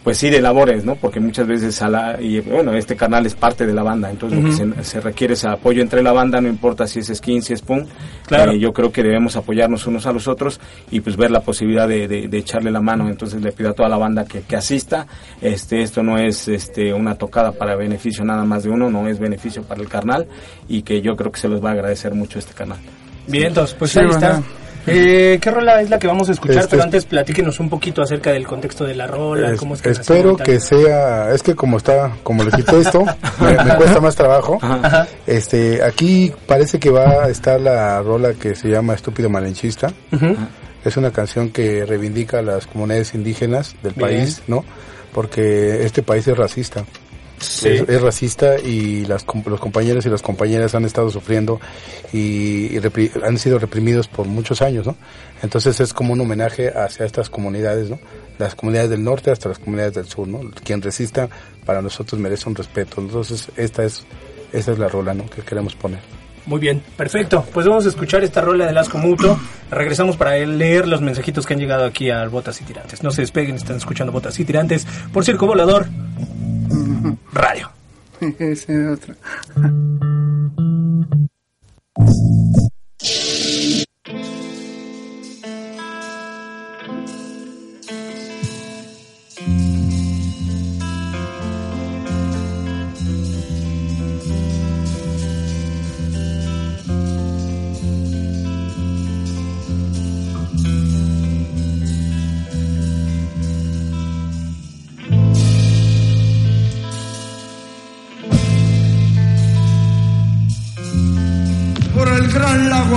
[0.03, 0.95] pues sí de labores, ¿no?
[0.95, 4.39] Porque muchas veces a la, y bueno, este canal es parte de la banda, entonces
[4.39, 7.53] lo que se, requiere es apoyo entre la banda, no importa si es skin, si
[7.53, 7.87] es punk,
[8.25, 8.51] claro.
[8.51, 10.59] Eh, yo creo que debemos apoyarnos unos a los otros
[10.91, 13.87] y pues ver la posibilidad de, de, echarle la mano, entonces le pido a toda
[13.87, 15.07] la banda que, que, asista,
[15.41, 19.19] este, esto no es este una tocada para beneficio nada más de uno, no es
[19.19, 20.27] beneficio para el carnal
[20.67, 22.79] y que yo creo que se los va a agradecer mucho este canal.
[23.27, 24.43] Bien, entonces, pues ahí está.
[24.85, 26.57] Eh, ¿Qué rola es la que vamos a escuchar?
[26.57, 29.55] Este Pero antes platíquenos un poquito acerca del contexto de la rola.
[29.55, 33.05] cómo es que espero que sea, es que como está, como le quito esto,
[33.39, 34.59] me, cuesta más trabajo.
[35.25, 39.91] Este, aquí parece que va a estar la rola que se llama Estúpido Malenchista.
[40.83, 44.65] Es una canción que reivindica a las comunidades indígenas del país, ¿no?
[45.13, 46.83] Porque este país es racista.
[47.43, 51.59] Es, racista y las, los compañeros y las compañeras han estado sufriendo
[52.11, 52.77] y,
[53.23, 54.95] han sido reprimidos por muchos años, ¿no?
[55.41, 57.99] Entonces es como un homenaje hacia estas comunidades, ¿no?
[58.39, 60.39] Las comunidades del norte hasta las comunidades del sur, ¿no?
[60.63, 61.29] Quien resista
[61.65, 63.01] para nosotros merece un respeto.
[63.01, 64.03] Entonces esta es,
[64.51, 65.29] esta es la rola, ¿no?
[65.29, 66.22] Que queremos poner.
[66.45, 67.45] Muy bien, perfecto.
[67.53, 69.39] Pues vamos a escuchar esta rola de Lasco Mutuo.
[69.71, 73.01] Regresamos para leer los mensajitos que han llegado aquí al Botas y Tirantes.
[73.01, 75.87] No se despeguen, están escuchando Botas y Tirantes por Circo Volador
[77.31, 77.71] Radio.
[78.39, 78.99] Ese es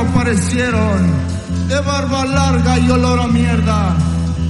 [0.00, 1.36] aparecieron.
[1.68, 3.96] De barba larga y olor a mierda,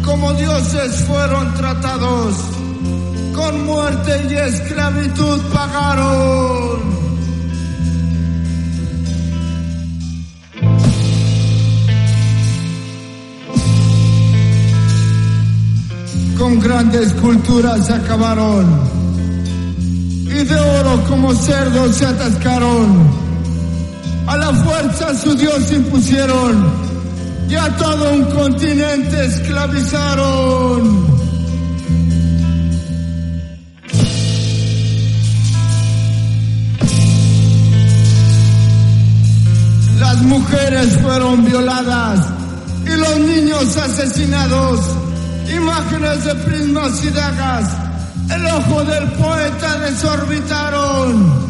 [0.04, 2.34] como dioses fueron tratados,
[3.34, 6.96] con muerte y esclavitud pagaron.
[16.38, 18.66] Con grandes culturas acabaron.
[20.24, 23.25] Y de oro como cerdos se atascaron
[24.26, 26.86] a la fuerza su Dios impusieron
[27.48, 31.06] y a todo un continente esclavizaron.
[40.00, 42.20] Las mujeres fueron violadas
[42.84, 44.80] y los niños asesinados.
[45.54, 47.70] Imágenes de prismas y dagas,
[48.30, 51.45] el ojo del poeta desorbitaron.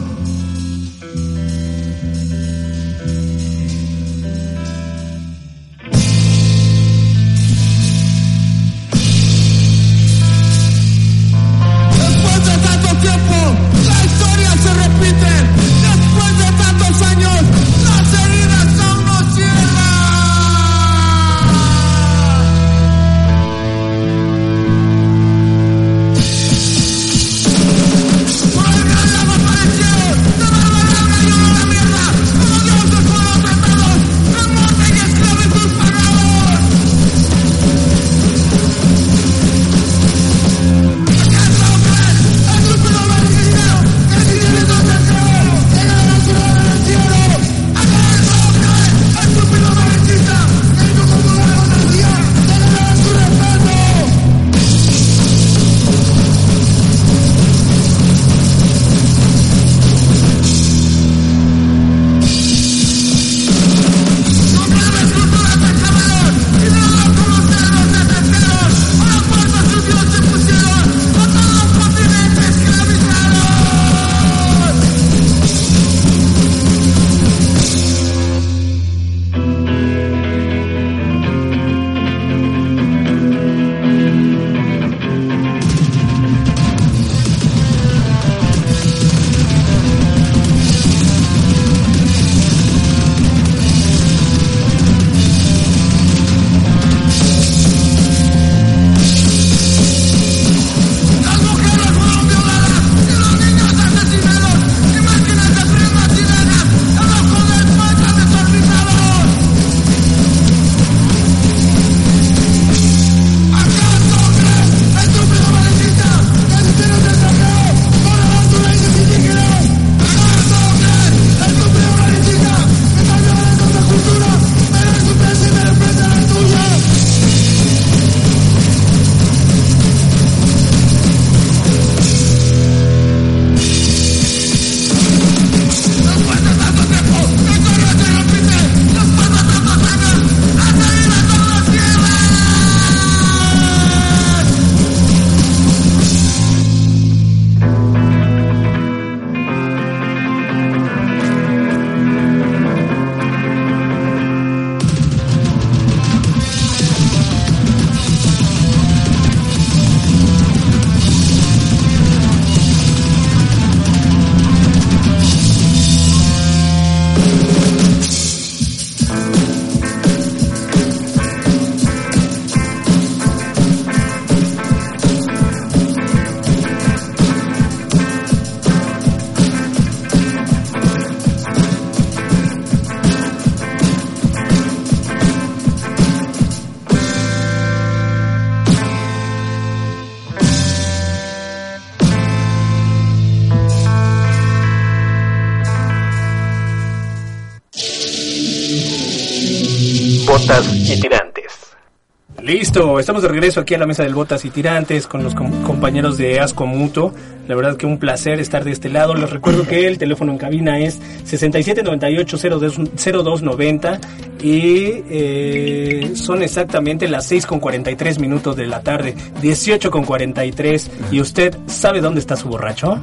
[202.77, 206.19] Estamos de regreso aquí a la mesa del Botas y Tirantes con los com- compañeros
[206.19, 207.15] de Asco Mutuo.
[207.49, 209.15] La verdad que un placer estar de este lado.
[209.15, 213.99] Les recuerdo que el teléfono en cabina es 6798-0290
[214.43, 220.91] y eh, son exactamente las 6 con 43 minutos de la tarde, 18 con 43.
[221.13, 222.99] ¿Y usted sabe dónde está su borracho?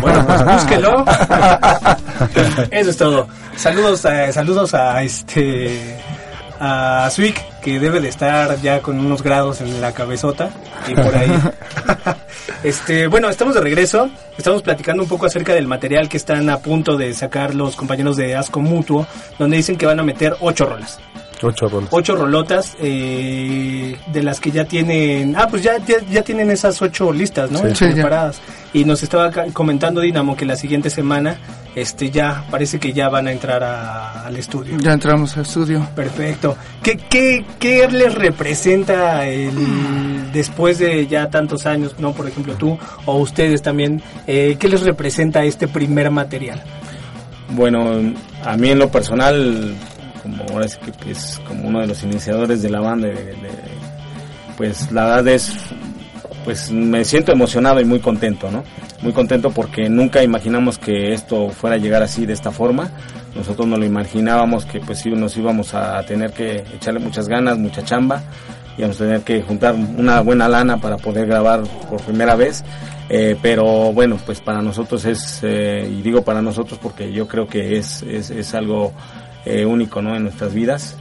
[0.00, 1.04] Bueno, pues búsquelo.
[2.70, 3.28] Eso es todo.
[3.56, 5.98] Saludos a, saludos a este
[6.58, 10.50] a Zwick, que debe de estar ya con unos grados en la cabezota
[10.88, 11.30] y por ahí.
[12.64, 14.10] este, bueno, estamos de regreso.
[14.36, 18.16] Estamos platicando un poco acerca del material que están a punto de sacar los compañeros
[18.16, 19.06] de Asco Mutuo,
[19.38, 20.98] donde dicen que van a meter ocho rolas.
[21.40, 21.88] Ocho rolas.
[21.92, 25.34] Ocho rolotas eh, de las que ya tienen...
[25.36, 27.60] Ah, pues ya, ya, ya tienen esas ocho listas, ¿no?
[27.60, 27.74] Sí.
[27.74, 27.92] Sí, ya.
[27.94, 28.40] Preparadas.
[28.72, 31.38] Y nos estaba comentando Dinamo que la siguiente semana
[31.74, 34.76] este ya parece que ya van a entrar a- al estudio.
[34.78, 35.86] Ya entramos al estudio.
[35.96, 36.56] Perfecto.
[36.82, 42.12] ¿Qué, qué, qué les representa el, después de ya tantos años, no?
[42.12, 46.62] Por ejemplo, tú o ustedes también, eh, ¿qué les representa este primer material?
[47.50, 48.00] Bueno,
[48.44, 49.74] a mí en lo personal,
[50.22, 53.08] como ahora es que es como uno de los iniciadores de la banda,
[54.56, 55.52] pues la verdad es,
[56.44, 58.64] pues me siento emocionado y muy contento, ¿no?
[59.02, 62.90] Muy contento porque nunca imaginamos que esto fuera a llegar así de esta forma.
[63.34, 67.58] Nosotros no lo imaginábamos que pues sí nos íbamos a tener que echarle muchas ganas,
[67.58, 68.22] mucha chamba,
[68.78, 72.62] íbamos a tener que juntar una buena lana para poder grabar por primera vez
[73.14, 77.46] eh, pero bueno, pues para nosotros es, eh, y digo para nosotros porque yo creo
[77.46, 78.94] que es, es, algo
[79.44, 80.16] eh, único ¿no?
[80.16, 80.96] en nuestras vidas,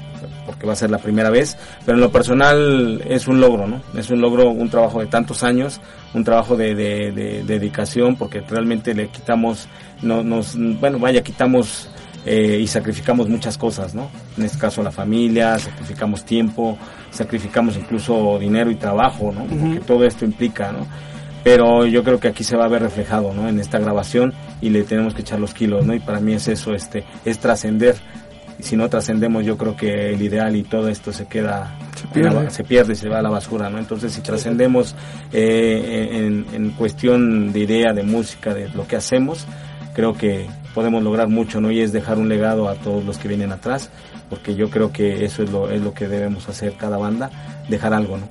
[0.46, 3.82] porque va a ser la primera vez, pero en lo personal es un logro, ¿no?
[3.98, 5.82] Es un logro, un trabajo de tantos años,
[6.14, 9.68] un trabajo de, de, dedicación, porque realmente le quitamos,
[10.02, 11.90] no, nos, bueno, vaya, quitamos
[12.24, 14.12] y sacrificamos muchas cosas, ¿no?
[14.38, 16.78] En este caso la familia, sacrificamos tiempo,
[17.10, 19.46] sacrificamos incluso dinero y trabajo, ¿no?
[19.46, 20.86] Porque todo esto implica, ¿no?
[21.44, 23.48] pero yo creo que aquí se va a ver reflejado ¿no?
[23.48, 25.94] en esta grabación y le tenemos que echar los kilos ¿no?
[25.94, 27.96] y para mí es eso este es trascender
[28.62, 32.50] si no trascendemos yo creo que el ideal y todo esto se queda se pierde,
[32.50, 34.96] se, pierde se va a la basura no entonces si trascendemos
[35.32, 39.46] eh, en, en cuestión de idea de música de lo que hacemos
[39.94, 43.28] creo que podemos lograr mucho no y es dejar un legado a todos los que
[43.28, 43.90] vienen atrás
[44.30, 47.30] porque yo creo que eso es lo es lo que debemos hacer cada banda
[47.70, 48.28] dejar algo no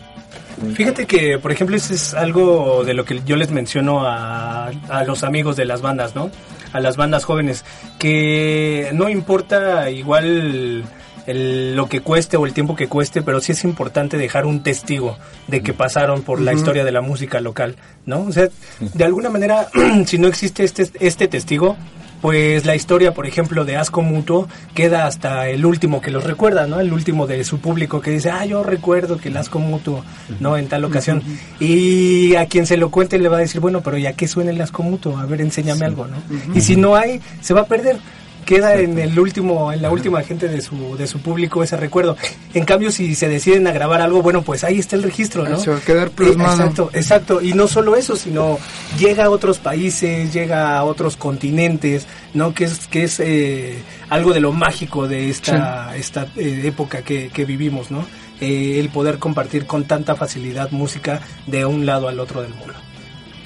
[0.74, 5.04] Fíjate que, por ejemplo, eso es algo de lo que yo les menciono a, a
[5.04, 6.30] los amigos de las bandas, ¿no?
[6.72, 7.64] A las bandas jóvenes,
[7.98, 10.84] que no importa igual
[11.26, 14.62] el, lo que cueste o el tiempo que cueste, pero sí es importante dejar un
[14.62, 15.16] testigo
[15.48, 18.22] de que pasaron por la historia de la música local, ¿no?
[18.22, 18.48] O sea,
[18.80, 19.68] de alguna manera,
[20.06, 21.76] si no existe este, este testigo,
[22.20, 26.66] pues la historia, por ejemplo, de Asco Mutuo queda hasta el último que los recuerda,
[26.66, 26.80] ¿no?
[26.80, 30.04] El último de su público que dice, ah, yo recuerdo que el Asco Mutuo,
[30.38, 30.56] ¿no?
[30.56, 31.22] En tal ocasión.
[31.58, 34.50] Y a quien se lo cuente le va a decir, bueno, pero ya que suena
[34.50, 36.16] el Asco Mutuo, a ver, enséñame algo, ¿no?
[36.54, 37.98] Y si no hay, se va a perder
[38.44, 42.16] queda en el último en la última gente de su de su público ese recuerdo.
[42.54, 45.58] En cambio si se deciden a grabar algo bueno pues ahí está el registro no
[45.58, 46.52] se va a quedar plasmado.
[46.52, 47.42] Exacto exacto.
[47.42, 48.58] Y no solo eso sino
[48.98, 53.78] llega a otros países llega a otros continentes no que es que es eh,
[54.08, 58.04] algo de lo mágico de esta esta eh, época que, que vivimos no
[58.40, 62.74] eh, el poder compartir con tanta facilidad música de un lado al otro del mundo.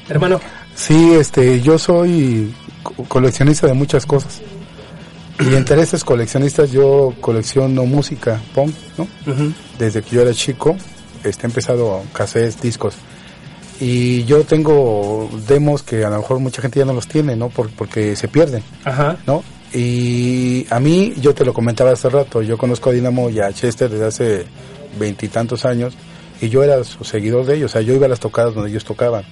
[0.09, 0.41] Hermano.
[0.77, 2.55] Sí este yo soy
[3.09, 4.41] coleccionista de muchas cosas
[5.41, 9.07] y entre estos coleccionistas yo colecciono música punk, ¿no?
[9.79, 10.77] Desde que yo era chico,
[11.25, 12.95] este, he empezado cassettes, discos.
[13.81, 17.49] Y yo tengo demos que a lo mejor mucha gente ya no los tiene, ¿no?
[17.49, 19.17] porque se pierden, Ajá.
[19.27, 19.43] ¿no?
[19.73, 23.53] Y a mí, yo te lo comentaba hace rato, yo conozco a Dinamo y a
[23.53, 24.47] Chester desde hace
[24.99, 25.97] veintitantos años
[26.41, 28.71] y yo era su seguidor de ellos, o sea, yo iba a las tocadas donde
[28.71, 29.25] ellos tocaban.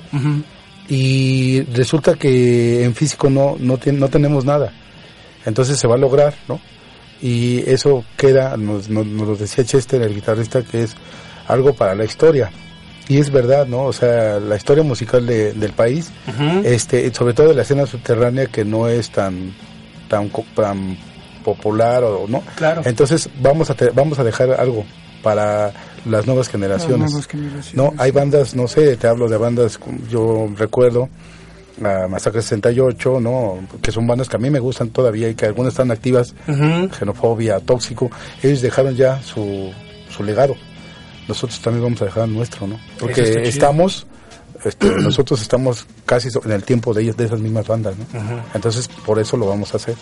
[0.88, 4.72] Y resulta que en físico no, no, no tenemos nada.
[5.46, 6.60] Entonces se va a lograr, ¿no?
[7.20, 10.96] Y eso queda, nos, nos, lo decía Chester, el guitarrista, que es
[11.46, 12.50] algo para la historia.
[13.08, 13.84] Y es verdad, ¿no?
[13.84, 16.10] O sea, la historia musical de, del país,
[16.64, 19.54] este, sobre todo de la escena subterránea que no es tan,
[20.08, 20.98] tan, tan
[21.44, 22.42] popular o no.
[22.56, 22.82] Claro.
[22.84, 24.84] Entonces vamos a vamos a dejar algo
[25.22, 25.72] para
[26.04, 27.00] las nuevas generaciones.
[27.00, 27.74] Las nuevas generaciones.
[27.74, 29.78] No, hay bandas, no sé, te hablo de bandas,
[30.10, 31.08] yo recuerdo
[31.80, 33.58] la Masacre 68, ¿no?
[33.80, 37.60] Que son bandas que a mí me gustan todavía y que algunas están activas, Xenofobia,
[37.60, 38.10] Tóxico,
[38.42, 39.72] ellos dejaron ya su,
[40.10, 40.54] su legado.
[41.28, 42.78] Nosotros también vamos a dejar nuestro, ¿no?
[42.98, 44.06] Porque estamos,
[44.64, 48.06] este, nosotros estamos casi en el tiempo de ellas, de esas mismas bandas, ¿no?
[48.54, 49.96] Entonces, por eso lo vamos a hacer.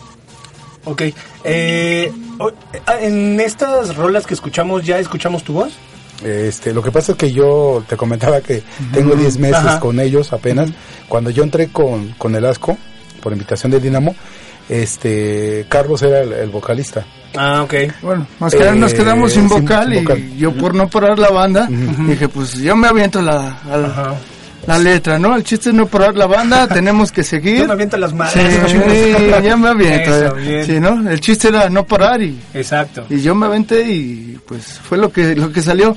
[0.85, 1.03] Ok.
[1.45, 2.12] Eh,
[3.01, 5.73] en estas rolas que escuchamos, ¿ya escuchamos tu voz?
[6.25, 8.62] Este, lo que pasa es que yo te comentaba que
[8.93, 10.71] tengo 10 meses con ellos apenas.
[11.09, 12.77] Cuando yo entré con, con el ASCO,
[13.23, 14.14] por invitación de Dinamo,
[14.68, 17.05] este, Carlos era el, vocalista.
[17.37, 17.75] Ah, ok.
[18.03, 22.55] Bueno, nos, nos quedamos sin vocal, y yo por no parar la banda, dije, pues
[22.55, 24.14] yo me aviento la, la,
[24.79, 25.37] letra, ¿no?
[25.37, 27.59] El chiste es no parar la banda, tenemos que seguir.
[27.59, 28.33] Yo me aviento las manos.
[28.33, 28.41] Sí,
[29.43, 30.37] ya me aviento.
[30.65, 31.11] sí, ¿no?
[31.11, 32.39] El chiste era no parar y...
[32.55, 33.07] Exacto.
[33.09, 35.97] Y yo me aventé y pues fue lo que, lo que salió.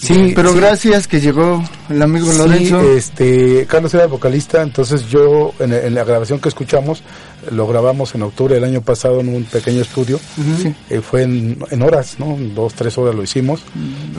[0.00, 2.80] Sí, pero gracias que llegó el amigo Lorenzo.
[2.80, 7.02] Este, Carlos era el vocalista, entonces yo en, la grabación que escuchamos
[7.50, 10.20] lo grabamos en octubre del año pasado en un pequeño estudio.
[10.88, 12.36] Eh, fue en, horas, ¿no?
[12.54, 13.62] Dos, tres horas lo hicimos.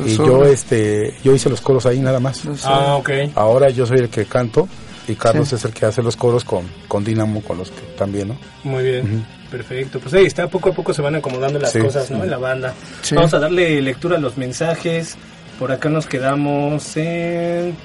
[0.06, 2.42] y yo este, yo hice los coros ahí nada más.
[2.66, 3.10] Ah, ok.
[3.36, 4.68] Ahora yo soy el que canto
[5.08, 8.30] y Carlos es el que hace los coros con, con Dinamo, con los que también,
[8.30, 8.38] ¿no?
[8.64, 9.26] Muy bien.
[9.50, 12.24] Perfecto, pues ahí está, poco a poco se van acomodando las cosas, ¿no?
[12.24, 12.76] En la banda.
[13.16, 15.18] Vamos a darle lectura a los mensajes.
[15.60, 17.76] Por acá nos quedamos en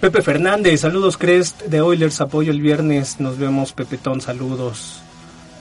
[0.00, 5.00] Pepe Fernández, saludos Crest de Oilers, apoyo el viernes, nos vemos Pepetón, saludos.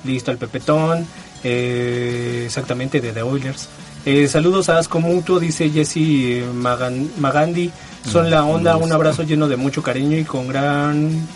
[0.04, 1.06] listo el Pepetón,
[1.44, 3.70] eh, exactamente de The Oilers.
[4.04, 7.70] Eh, saludos a Asco Mutuo, dice Jesse Magandi.
[8.04, 11.28] Son la onda, un abrazo lleno de mucho cariño y con gran.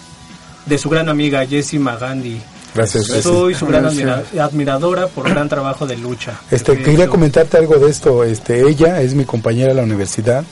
[0.65, 2.41] de su gran amiga Jessie Magandi.
[2.73, 3.05] Gracias.
[3.05, 6.39] Soy su gran admiradora por gran trabajo de lucha.
[6.49, 8.23] Este, quería comentarte algo de esto.
[8.23, 10.43] Este, ella es mi compañera en la universidad.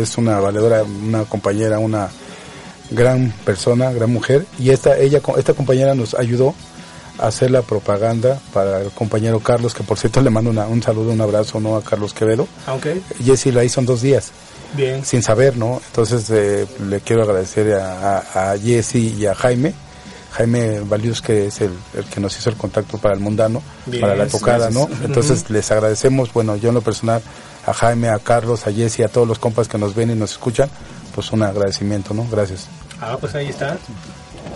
[0.00, 2.08] es una valedora, una compañera, una
[2.90, 4.46] gran persona, gran mujer.
[4.58, 6.54] Y esta, ella, esta compañera nos ayudó
[7.18, 11.10] a hacer la propaganda para el compañero Carlos, que por cierto le mando un saludo,
[11.10, 11.76] un abrazo, ¿no?
[11.76, 12.46] A Carlos Quevedo.
[12.68, 13.02] Okay.
[13.24, 14.30] Jessy la hizo en dos días.
[14.74, 15.04] Bien.
[15.04, 15.80] Sin saber, ¿no?
[15.86, 19.72] Entonces eh, le quiero agradecer a, a, a Jessy y a Jaime
[20.32, 21.72] Jaime Valius, que es el,
[22.12, 23.62] que nos hizo el contacto para el mundano,
[24.00, 24.88] para la tocada, ¿no?
[25.02, 27.22] Entonces les agradecemos, bueno, yo en lo personal,
[27.66, 30.32] a Jaime, a Carlos, a Jesse, a todos los compas que nos ven y nos
[30.32, 30.68] escuchan,
[31.14, 32.26] pues un agradecimiento, ¿no?
[32.30, 32.68] Gracias.
[33.00, 33.78] Ah, pues ahí está.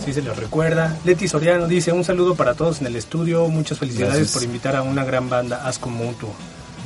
[0.04, 0.96] Sí se los recuerda.
[1.04, 4.82] Leti Soriano dice, un saludo para todos en el estudio, muchas felicidades por invitar a
[4.82, 6.34] una gran banda Asco Mutuo.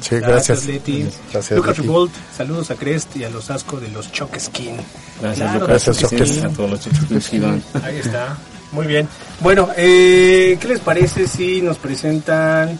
[0.00, 0.64] Sí, gracias.
[0.64, 1.08] Gracias, Leti.
[1.32, 4.76] Gracias, Lucas Revolt, saludos a Crest y a los Asco de los Choque Skin.
[5.20, 5.86] Gracias, Claro, Lucas.
[5.86, 7.62] Gracias, A todos los Choque Skin.
[7.82, 8.36] Ahí está.
[8.76, 9.08] Muy bien.
[9.40, 12.78] Bueno, eh, ¿qué les parece si nos presentan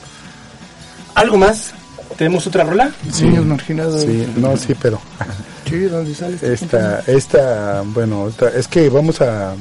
[1.14, 1.72] algo más?
[2.18, 2.92] ¿Tenemos otra rola?
[3.22, 4.02] Niños marginados.
[4.02, 5.00] Sí, no, sí, pero
[5.68, 6.36] Sí, ¿dónde sale?
[6.42, 9.54] esta, esta, bueno, esta- es que vamos a,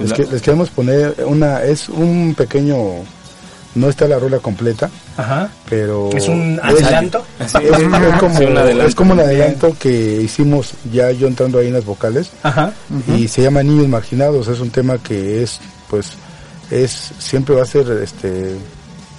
[0.00, 2.76] les, que- les queremos poner una, es un pequeño,
[3.74, 5.48] no está la rola completa, Ajá.
[5.68, 7.24] pero ¿Es un es- adelanto?
[7.38, 8.88] Es, es como, Sí, un adelanto.
[8.88, 12.72] es como un adelanto que hicimos ya yo entrando ahí en las vocales Ajá.
[13.16, 16.12] y se llama Niños Marginados, es un tema que es, pues,
[16.70, 18.56] es, siempre va a ser, este,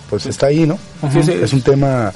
[0.10, 0.78] pues está ahí, ¿no?
[1.14, 1.32] Sí, sí.
[1.32, 2.12] Es un tema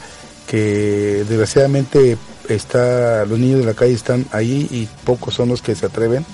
[0.47, 2.17] que desgraciadamente
[2.49, 6.25] está, los niños de la calle están ahí y pocos son los que se atreven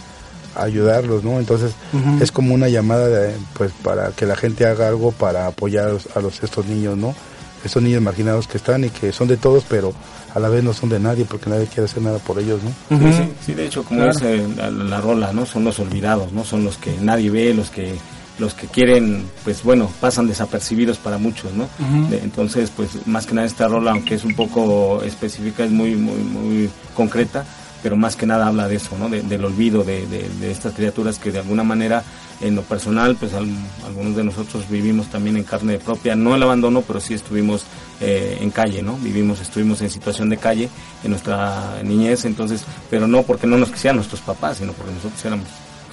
[0.56, 1.40] ayudarlos, ¿no?
[1.40, 1.74] Entonces
[2.22, 5.90] es como una llamada, de, pues, para que la gente haga algo para apoyar a
[5.94, 7.16] los, a los- estos niños, ¿no?
[7.64, 9.94] Estos niños marginados que están y que son de todos, pero
[10.34, 12.98] a la vez no son de nadie porque nadie quiere hacer nada por ellos, ¿no?
[12.98, 14.12] Sí, sí, sí, de hecho, como Claro.
[14.18, 15.46] es eh, la, la rola, ¿no?
[15.46, 16.44] Son los olvidados, ¿no?
[16.44, 17.96] Son los que nadie ve, los que
[18.40, 21.68] los que quieren, pues bueno, pasan desapercibidos para muchos, ¿no?
[22.10, 25.94] De- entonces, pues más que nada esta rola, aunque es un poco específica, es muy,
[25.96, 27.46] muy, muy concreta,
[27.84, 29.10] pero más que nada habla de eso, ¿no?
[29.10, 32.04] De- del olvido de, de- de estas criaturas que de alguna manera,
[32.42, 33.48] en lo personal, pues al-
[33.86, 37.64] algunos de nosotros vivimos también en carne propia, no el abandono, pero sí estuvimos
[38.00, 38.98] eh, en calle, ¿no?
[38.98, 40.70] Vivimos, estuvimos en situación de calle
[41.04, 45.24] en nuestra niñez, entonces, pero no porque no nos quisieran nuestros papás, sino porque nosotros
[45.26, 45.46] éramos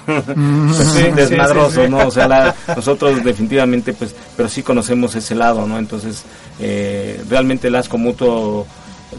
[0.07, 0.25] pues,
[0.95, 1.89] Sí, sí, desmadrosos, sí, sí.
[1.91, 1.99] ¿no?
[2.07, 5.79] O sea, la- nosotros definitivamente, pues, pero sí conocemos ese lado, ¿no?
[5.79, 6.23] Entonces,
[6.61, 8.67] eh, realmente el asco mutuo,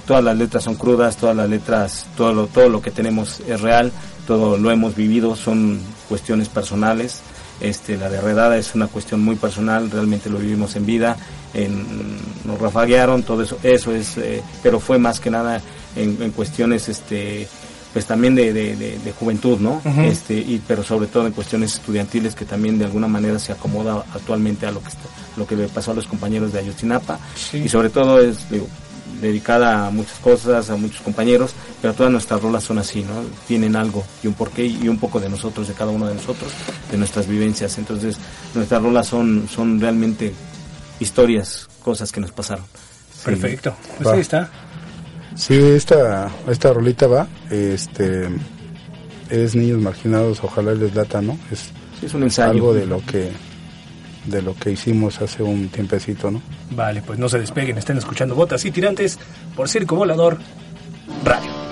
[0.06, 3.62] todas las letras son crudas, todas las letras, todo lo, todo lo que tenemos es
[3.62, 3.92] real,
[4.28, 7.20] todo lo hemos vivido, son cuestiones personales.
[7.62, 11.18] Este, la de Redada es una cuestión muy personal, realmente lo vivimos en vida,
[11.54, 15.62] en, nos rafaguearon, todo eso, eso es, eh, pero fue más que nada
[15.96, 17.50] en, en cuestiones, este,
[17.92, 19.82] pues también de, de, de- de juventud, ¿no?
[20.06, 24.06] Este, y, pero sobre todo en cuestiones estudiantiles que también de alguna manera se acomoda
[24.14, 27.58] actualmente a lo que, está- lo que le pasó a los compañeros de Ayotzinapa Sí.
[27.58, 28.68] y sobre todo es digo,
[29.22, 31.51] dedicada a muchas cosas, a muchos compañeros,
[31.82, 33.13] pero todas nuestras rolas son así, ¿no?
[33.47, 36.51] Tienen algo y un porqué y un poco de nosotros, de cada uno de nosotros,
[36.91, 37.78] de nuestras vivencias.
[37.78, 38.17] Entonces,
[38.55, 40.34] nuestras rolas son, son realmente
[40.99, 42.65] historias, cosas que nos pasaron.
[43.24, 43.76] Perfecto.
[43.97, 44.13] Pues Va.
[44.13, 44.49] ahí está.
[45.36, 48.28] Sí, esta, esta rolita va, este,
[49.30, 51.38] es niños marginados, ojalá les lata, ¿no?
[51.51, 52.49] Es Sí, es un ensayo.
[52.51, 53.30] algo de lo que,
[54.26, 56.41] de lo que hicimos hace un tiempecito, ¿no?
[56.72, 59.17] Vale, pues no se despeguen, están escuchando Botas y Tirantes
[59.55, 60.38] por Circo Volador
[61.24, 61.68] Radio.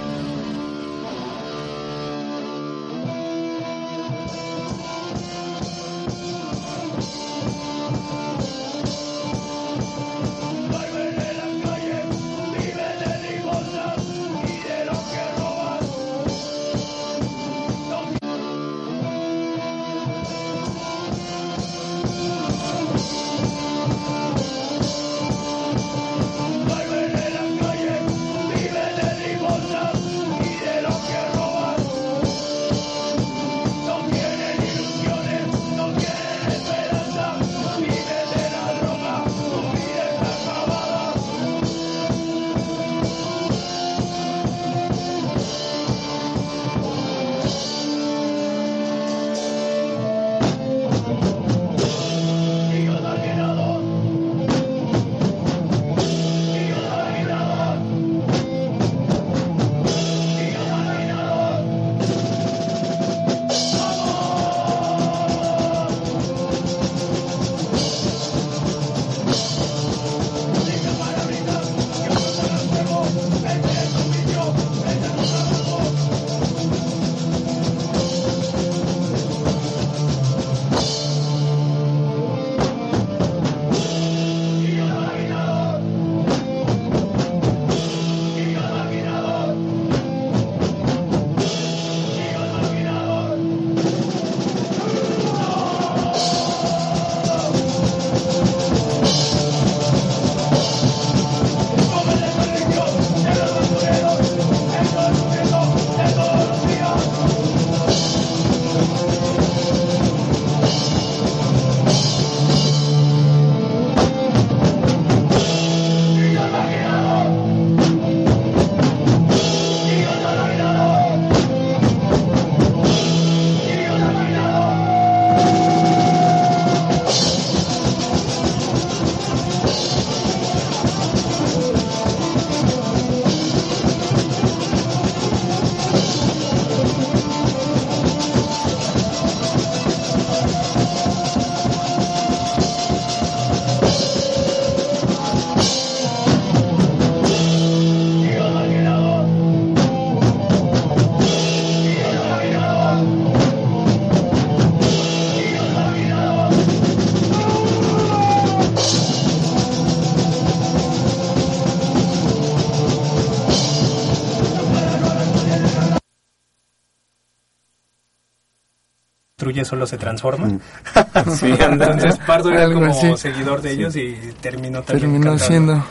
[169.67, 170.47] Solo se transforma.
[170.47, 170.59] Mm.
[171.35, 175.83] sí, Entonces Pardo era como seguidor de ellos y terminó también Terminó siendo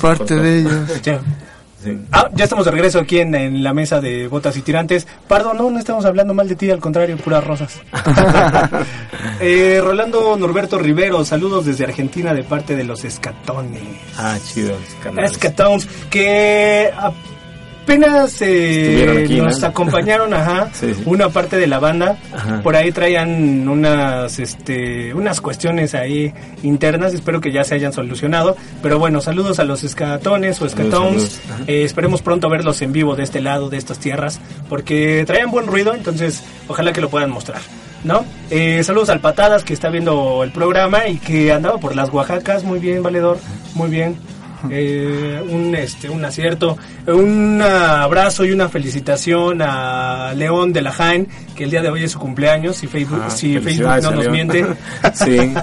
[0.00, 0.74] parte de ellos.
[2.12, 5.06] Ah, ya estamos de regreso aquí en, la mesa de botas y tirantes.
[5.28, 7.80] Pardo, no, no estamos hablando mal de ti, al contrario, puras rosas.
[9.40, 13.82] eh, Rolando Norberto Rivero, saludos desde Argentina de parte de los Escatones.
[14.16, 14.76] Ah, chido,
[15.22, 16.90] Escatones, que
[17.84, 20.70] apenas eh, nos acompañaron, ajá,
[21.04, 22.16] una parte de la banda.
[22.62, 26.32] Por ahí traían unas, este, unas cuestiones ahí
[26.62, 27.14] internas.
[27.14, 28.56] Espero que ya se hayan solucionado.
[28.82, 31.40] Pero bueno, saludos a los escatones o escatones.
[31.66, 35.66] Eh, esperemos pronto verlos en vivo de este lado, de estas tierras, porque traían buen
[35.66, 35.94] ruido.
[35.94, 37.60] Entonces, ojalá que lo puedan mostrar.
[38.02, 38.22] ¿No?
[38.50, 42.64] Eh, saludos al Patadas que está viendo el programa y que andaba por las Oaxacas.
[42.64, 43.38] Muy bien, valedor.
[43.74, 44.16] Muy bien
[44.70, 51.28] eh, un, este, un acierto, un abrazo y una felicitación a León de la Jaén,
[51.54, 54.28] que el día de hoy es su cumpleaños, si Facebook, ah, si Facebook no nos
[54.28, 54.64] miente.
[55.14, 55.54] sí.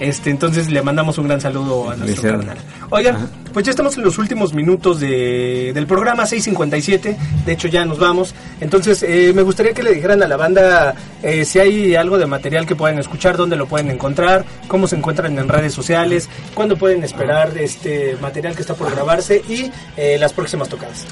[0.00, 2.58] Este, entonces le mandamos un gran saludo a nuestro canal.
[2.90, 7.16] Oigan, pues ya estamos en los últimos minutos de, del programa 657.
[7.46, 8.34] De hecho, ya nos vamos.
[8.60, 12.26] Entonces, eh, me gustaría que le dijeran a la banda eh, si hay algo de
[12.26, 16.76] material que pueden escuchar, dónde lo pueden encontrar, cómo se encuentran en redes sociales, cuándo
[16.76, 21.06] pueden esperar este material que está por grabarse y eh, las próximas tocadas.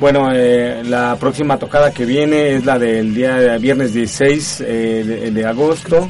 [0.00, 6.08] Bueno, la próxima tocada que viene es la del día viernes 16 de, de, agosto,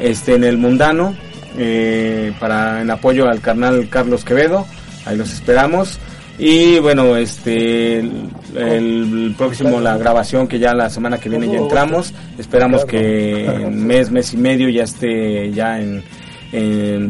[0.00, 1.14] este en el Mundano
[1.56, 4.66] eh, para en apoyo al carnal Carlos Quevedo.
[5.04, 5.98] Ahí los esperamos.
[6.38, 12.14] Y bueno, este el, próximo la grabación que ya la semana que viene ya entramos.
[12.38, 16.04] Esperamos que en mes mes y medio ya esté ya en,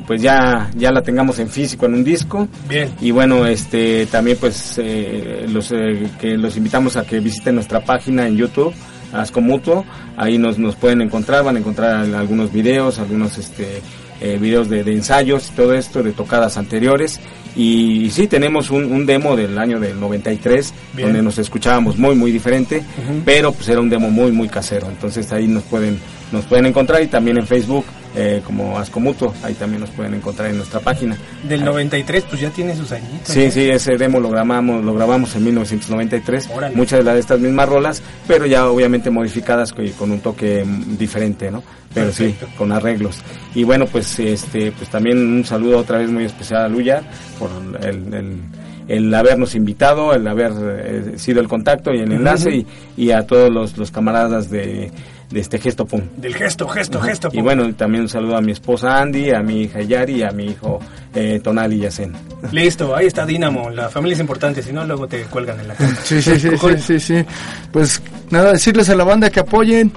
[0.07, 2.49] pues ya ya la tengamos en físico en un disco.
[2.69, 2.91] Bien.
[3.03, 7.85] Y bueno, este también pues eh, los eh, que los invitamos a que visiten nuestra
[7.85, 8.75] página en YouTube
[9.13, 9.85] Asco Mutuo,
[10.17, 13.81] ahí nos, nos pueden encontrar, van a encontrar algunos videos, algunos este
[14.21, 17.21] eh, videos de, ensayos y todo esto, de tocadas anteriores.
[17.57, 22.85] Y sí, tenemos un, demo del año del 93, donde nos escuchábamos muy, muy diferente,
[23.25, 24.89] pero pues era un demo muy, muy casero.
[24.89, 25.99] Entonces ahí nos pueden,
[26.31, 27.85] nos pueden encontrar y también en Facebook
[28.15, 31.17] eh, como Ascomuto, ahí también nos pueden encontrar en nuestra página.
[31.49, 33.29] Del 93, pues ya tiene sus añitos.
[33.29, 37.41] Sí, sí, ese demo lo grabamos, lo grabamos en 1993, muchas de, las, de estas
[37.41, 40.65] mismas rolas, pero ya obviamente modificadas con, un toque
[40.99, 41.63] diferente, ¿no?
[41.93, 43.19] Pero sí, con arreglos.
[43.55, 47.03] Y bueno, pues este pues también un saludo otra vez muy especial a Luya
[47.39, 47.51] por
[47.83, 48.43] el,
[48.89, 53.27] el habernos invitado, el haber eh, sido el contacto y el enlace y, y, a
[53.27, 54.91] todos los, los camaradas de,
[55.31, 56.03] de este gesto pum.
[56.17, 57.39] Del gesto, gesto, gesto pum.
[57.39, 60.31] Y bueno, también un saludo a mi esposa Andy, a mi hija Yari y a
[60.31, 60.81] mi hijo
[61.15, 62.15] eh, Tonali Yacen.
[62.53, 65.75] Listo, ahí está Dinamo, la familia es importante, si no luego te cuelgan en la
[65.75, 65.97] casa.
[66.03, 67.25] Sí, sí, sí, sí, sí,
[67.73, 68.01] Pues
[68.31, 69.93] nada, decirles a la banda que apoyen,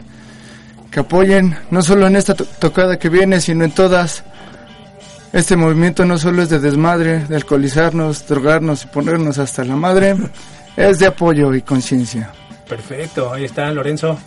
[0.90, 4.24] que apoyen, no solo en esta tocada que viene, sino en todas.
[5.32, 10.18] Este movimiento no solo es de desmadre, de alcoholizarnos, drogarnos y ponernos hasta la madre,
[10.76, 12.34] es de apoyo y conciencia.
[12.68, 14.20] Perfecto, ahí está Lorenzo.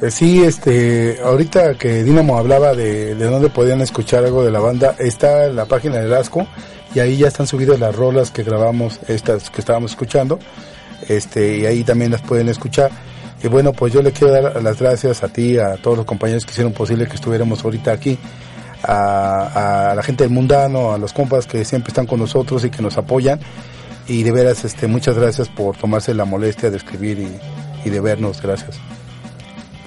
[0.00, 4.60] Eh, sí, este, ahorita que Dinamo hablaba de, de dónde podían escuchar algo de la
[4.60, 6.46] banda, está en la página de Asco
[6.94, 10.38] y ahí ya están subidas las rolas que grabamos, estas que estábamos escuchando,
[11.08, 12.90] este, y ahí también las pueden escuchar.
[13.42, 16.44] Y bueno, pues yo le quiero dar las gracias a ti, a todos los compañeros
[16.44, 18.18] que hicieron posible que estuviéramos ahorita aquí,
[18.82, 22.82] a, la gente del mundano, a los compas que siempre están con nosotros y que
[22.82, 23.40] nos apoyan.
[24.08, 27.28] Y de veras, este, muchas gracias por tomarse la molestia de escribir
[27.84, 28.40] y de vernos.
[28.40, 28.78] Gracias.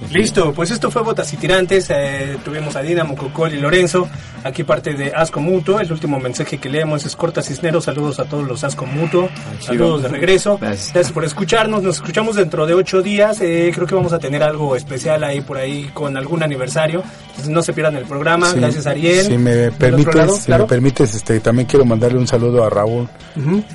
[0.09, 1.87] Listo, pues esto fue Botas y Tirantes.
[1.89, 4.09] Eh, tuvimos a Dinamo, Cocol y Lorenzo.
[4.43, 5.79] Aquí parte de Asco Mutuo.
[5.79, 7.85] El último mensaje que leemos es Corta Cisneros.
[7.85, 9.29] Saludos a todos los Asco Mutuo.
[9.59, 10.57] Saludos de regreso.
[10.59, 11.11] Gracias.
[11.11, 11.83] por escucharnos.
[11.83, 13.39] Nos escuchamos dentro de ocho días.
[13.41, 17.03] Eh, creo que vamos a tener algo especial ahí por ahí con algún aniversario.
[17.29, 18.51] Entonces no se pierdan el programa.
[18.53, 19.25] Gracias Ariel.
[19.25, 23.07] Si me permites, si me permites este, también quiero mandarle un saludo a Raúl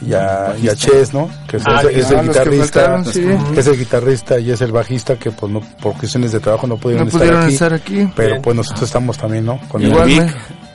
[0.02, 1.30] y, a, y, a, Ches, ¿no?
[1.48, 3.02] Que es, ah, el guitarrista.
[3.02, 6.76] Que, es el guitarrista y es el bajista que pues no, porque de trabajo no
[6.76, 9.60] pudieron, estar, aquí, Pero pues nosotros estamos también, ¿no?
[9.68, 10.34] Con Igualmente.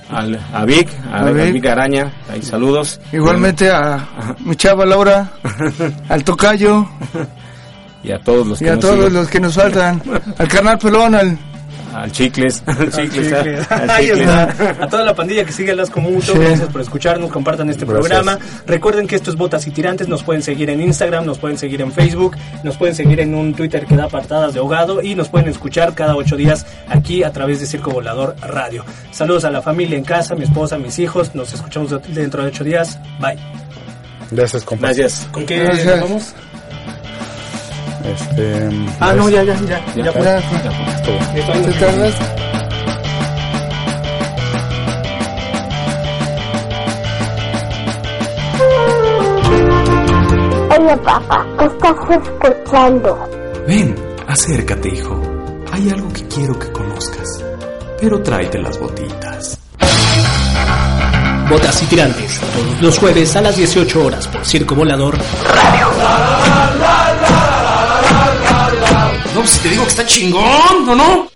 [0.10, 1.66] Al, a Vic, a, Vic.
[1.66, 3.00] Araña, ahí saludos.
[3.14, 5.32] Igualmente a mi chava Laura,
[6.10, 6.86] al Tocayo.
[8.04, 10.02] Y a todos los que, a todos los que nos faltan.
[10.38, 11.38] al carnal Pelón, al
[11.94, 13.34] al Chicles, al Chicles,
[14.30, 18.38] A toda la pandilla que sigue las Comuto, gracias por escucharnos, compartan este programa.
[18.66, 21.82] Recuerden que esto es Botas y Tirantes, nos pueden seguir en Instagram, nos pueden seguir
[21.82, 25.30] en Facebook, nos pueden seguir en un Twitter que da apartadas de ahogado y nos
[25.30, 28.86] pueden escuchar cada ocho días aquí a través de Circo Volador Radio.
[29.12, 32.64] Saludos a la familia en casa, mi esposa, mis hijos, nos escuchamos dentro de ocho
[32.64, 33.00] días.
[33.20, 33.38] Bye.
[34.32, 34.98] Gracias, compañeros.
[34.98, 35.30] Gracias.
[35.32, 35.64] ¿Con qué
[36.02, 36.34] vamos?
[38.06, 39.80] Este, Ah, no, ya, ya, ya.
[39.96, 40.24] Ya, ya, fue.
[40.24, 40.42] Ya.
[50.80, 53.30] Oye, papá, ¿qué estás escuchando?
[53.68, 53.96] Ven,
[54.28, 55.22] acércate, hijo.
[55.72, 57.44] Hay algo que quiero que conozcas.
[58.00, 59.58] Pero tráete las botitas.
[61.50, 65.18] Botas y tirantes, todos los jueves a las 18 horas por Circo Volador.
[69.46, 71.32] Si te digo que está chingón, ¿no, no?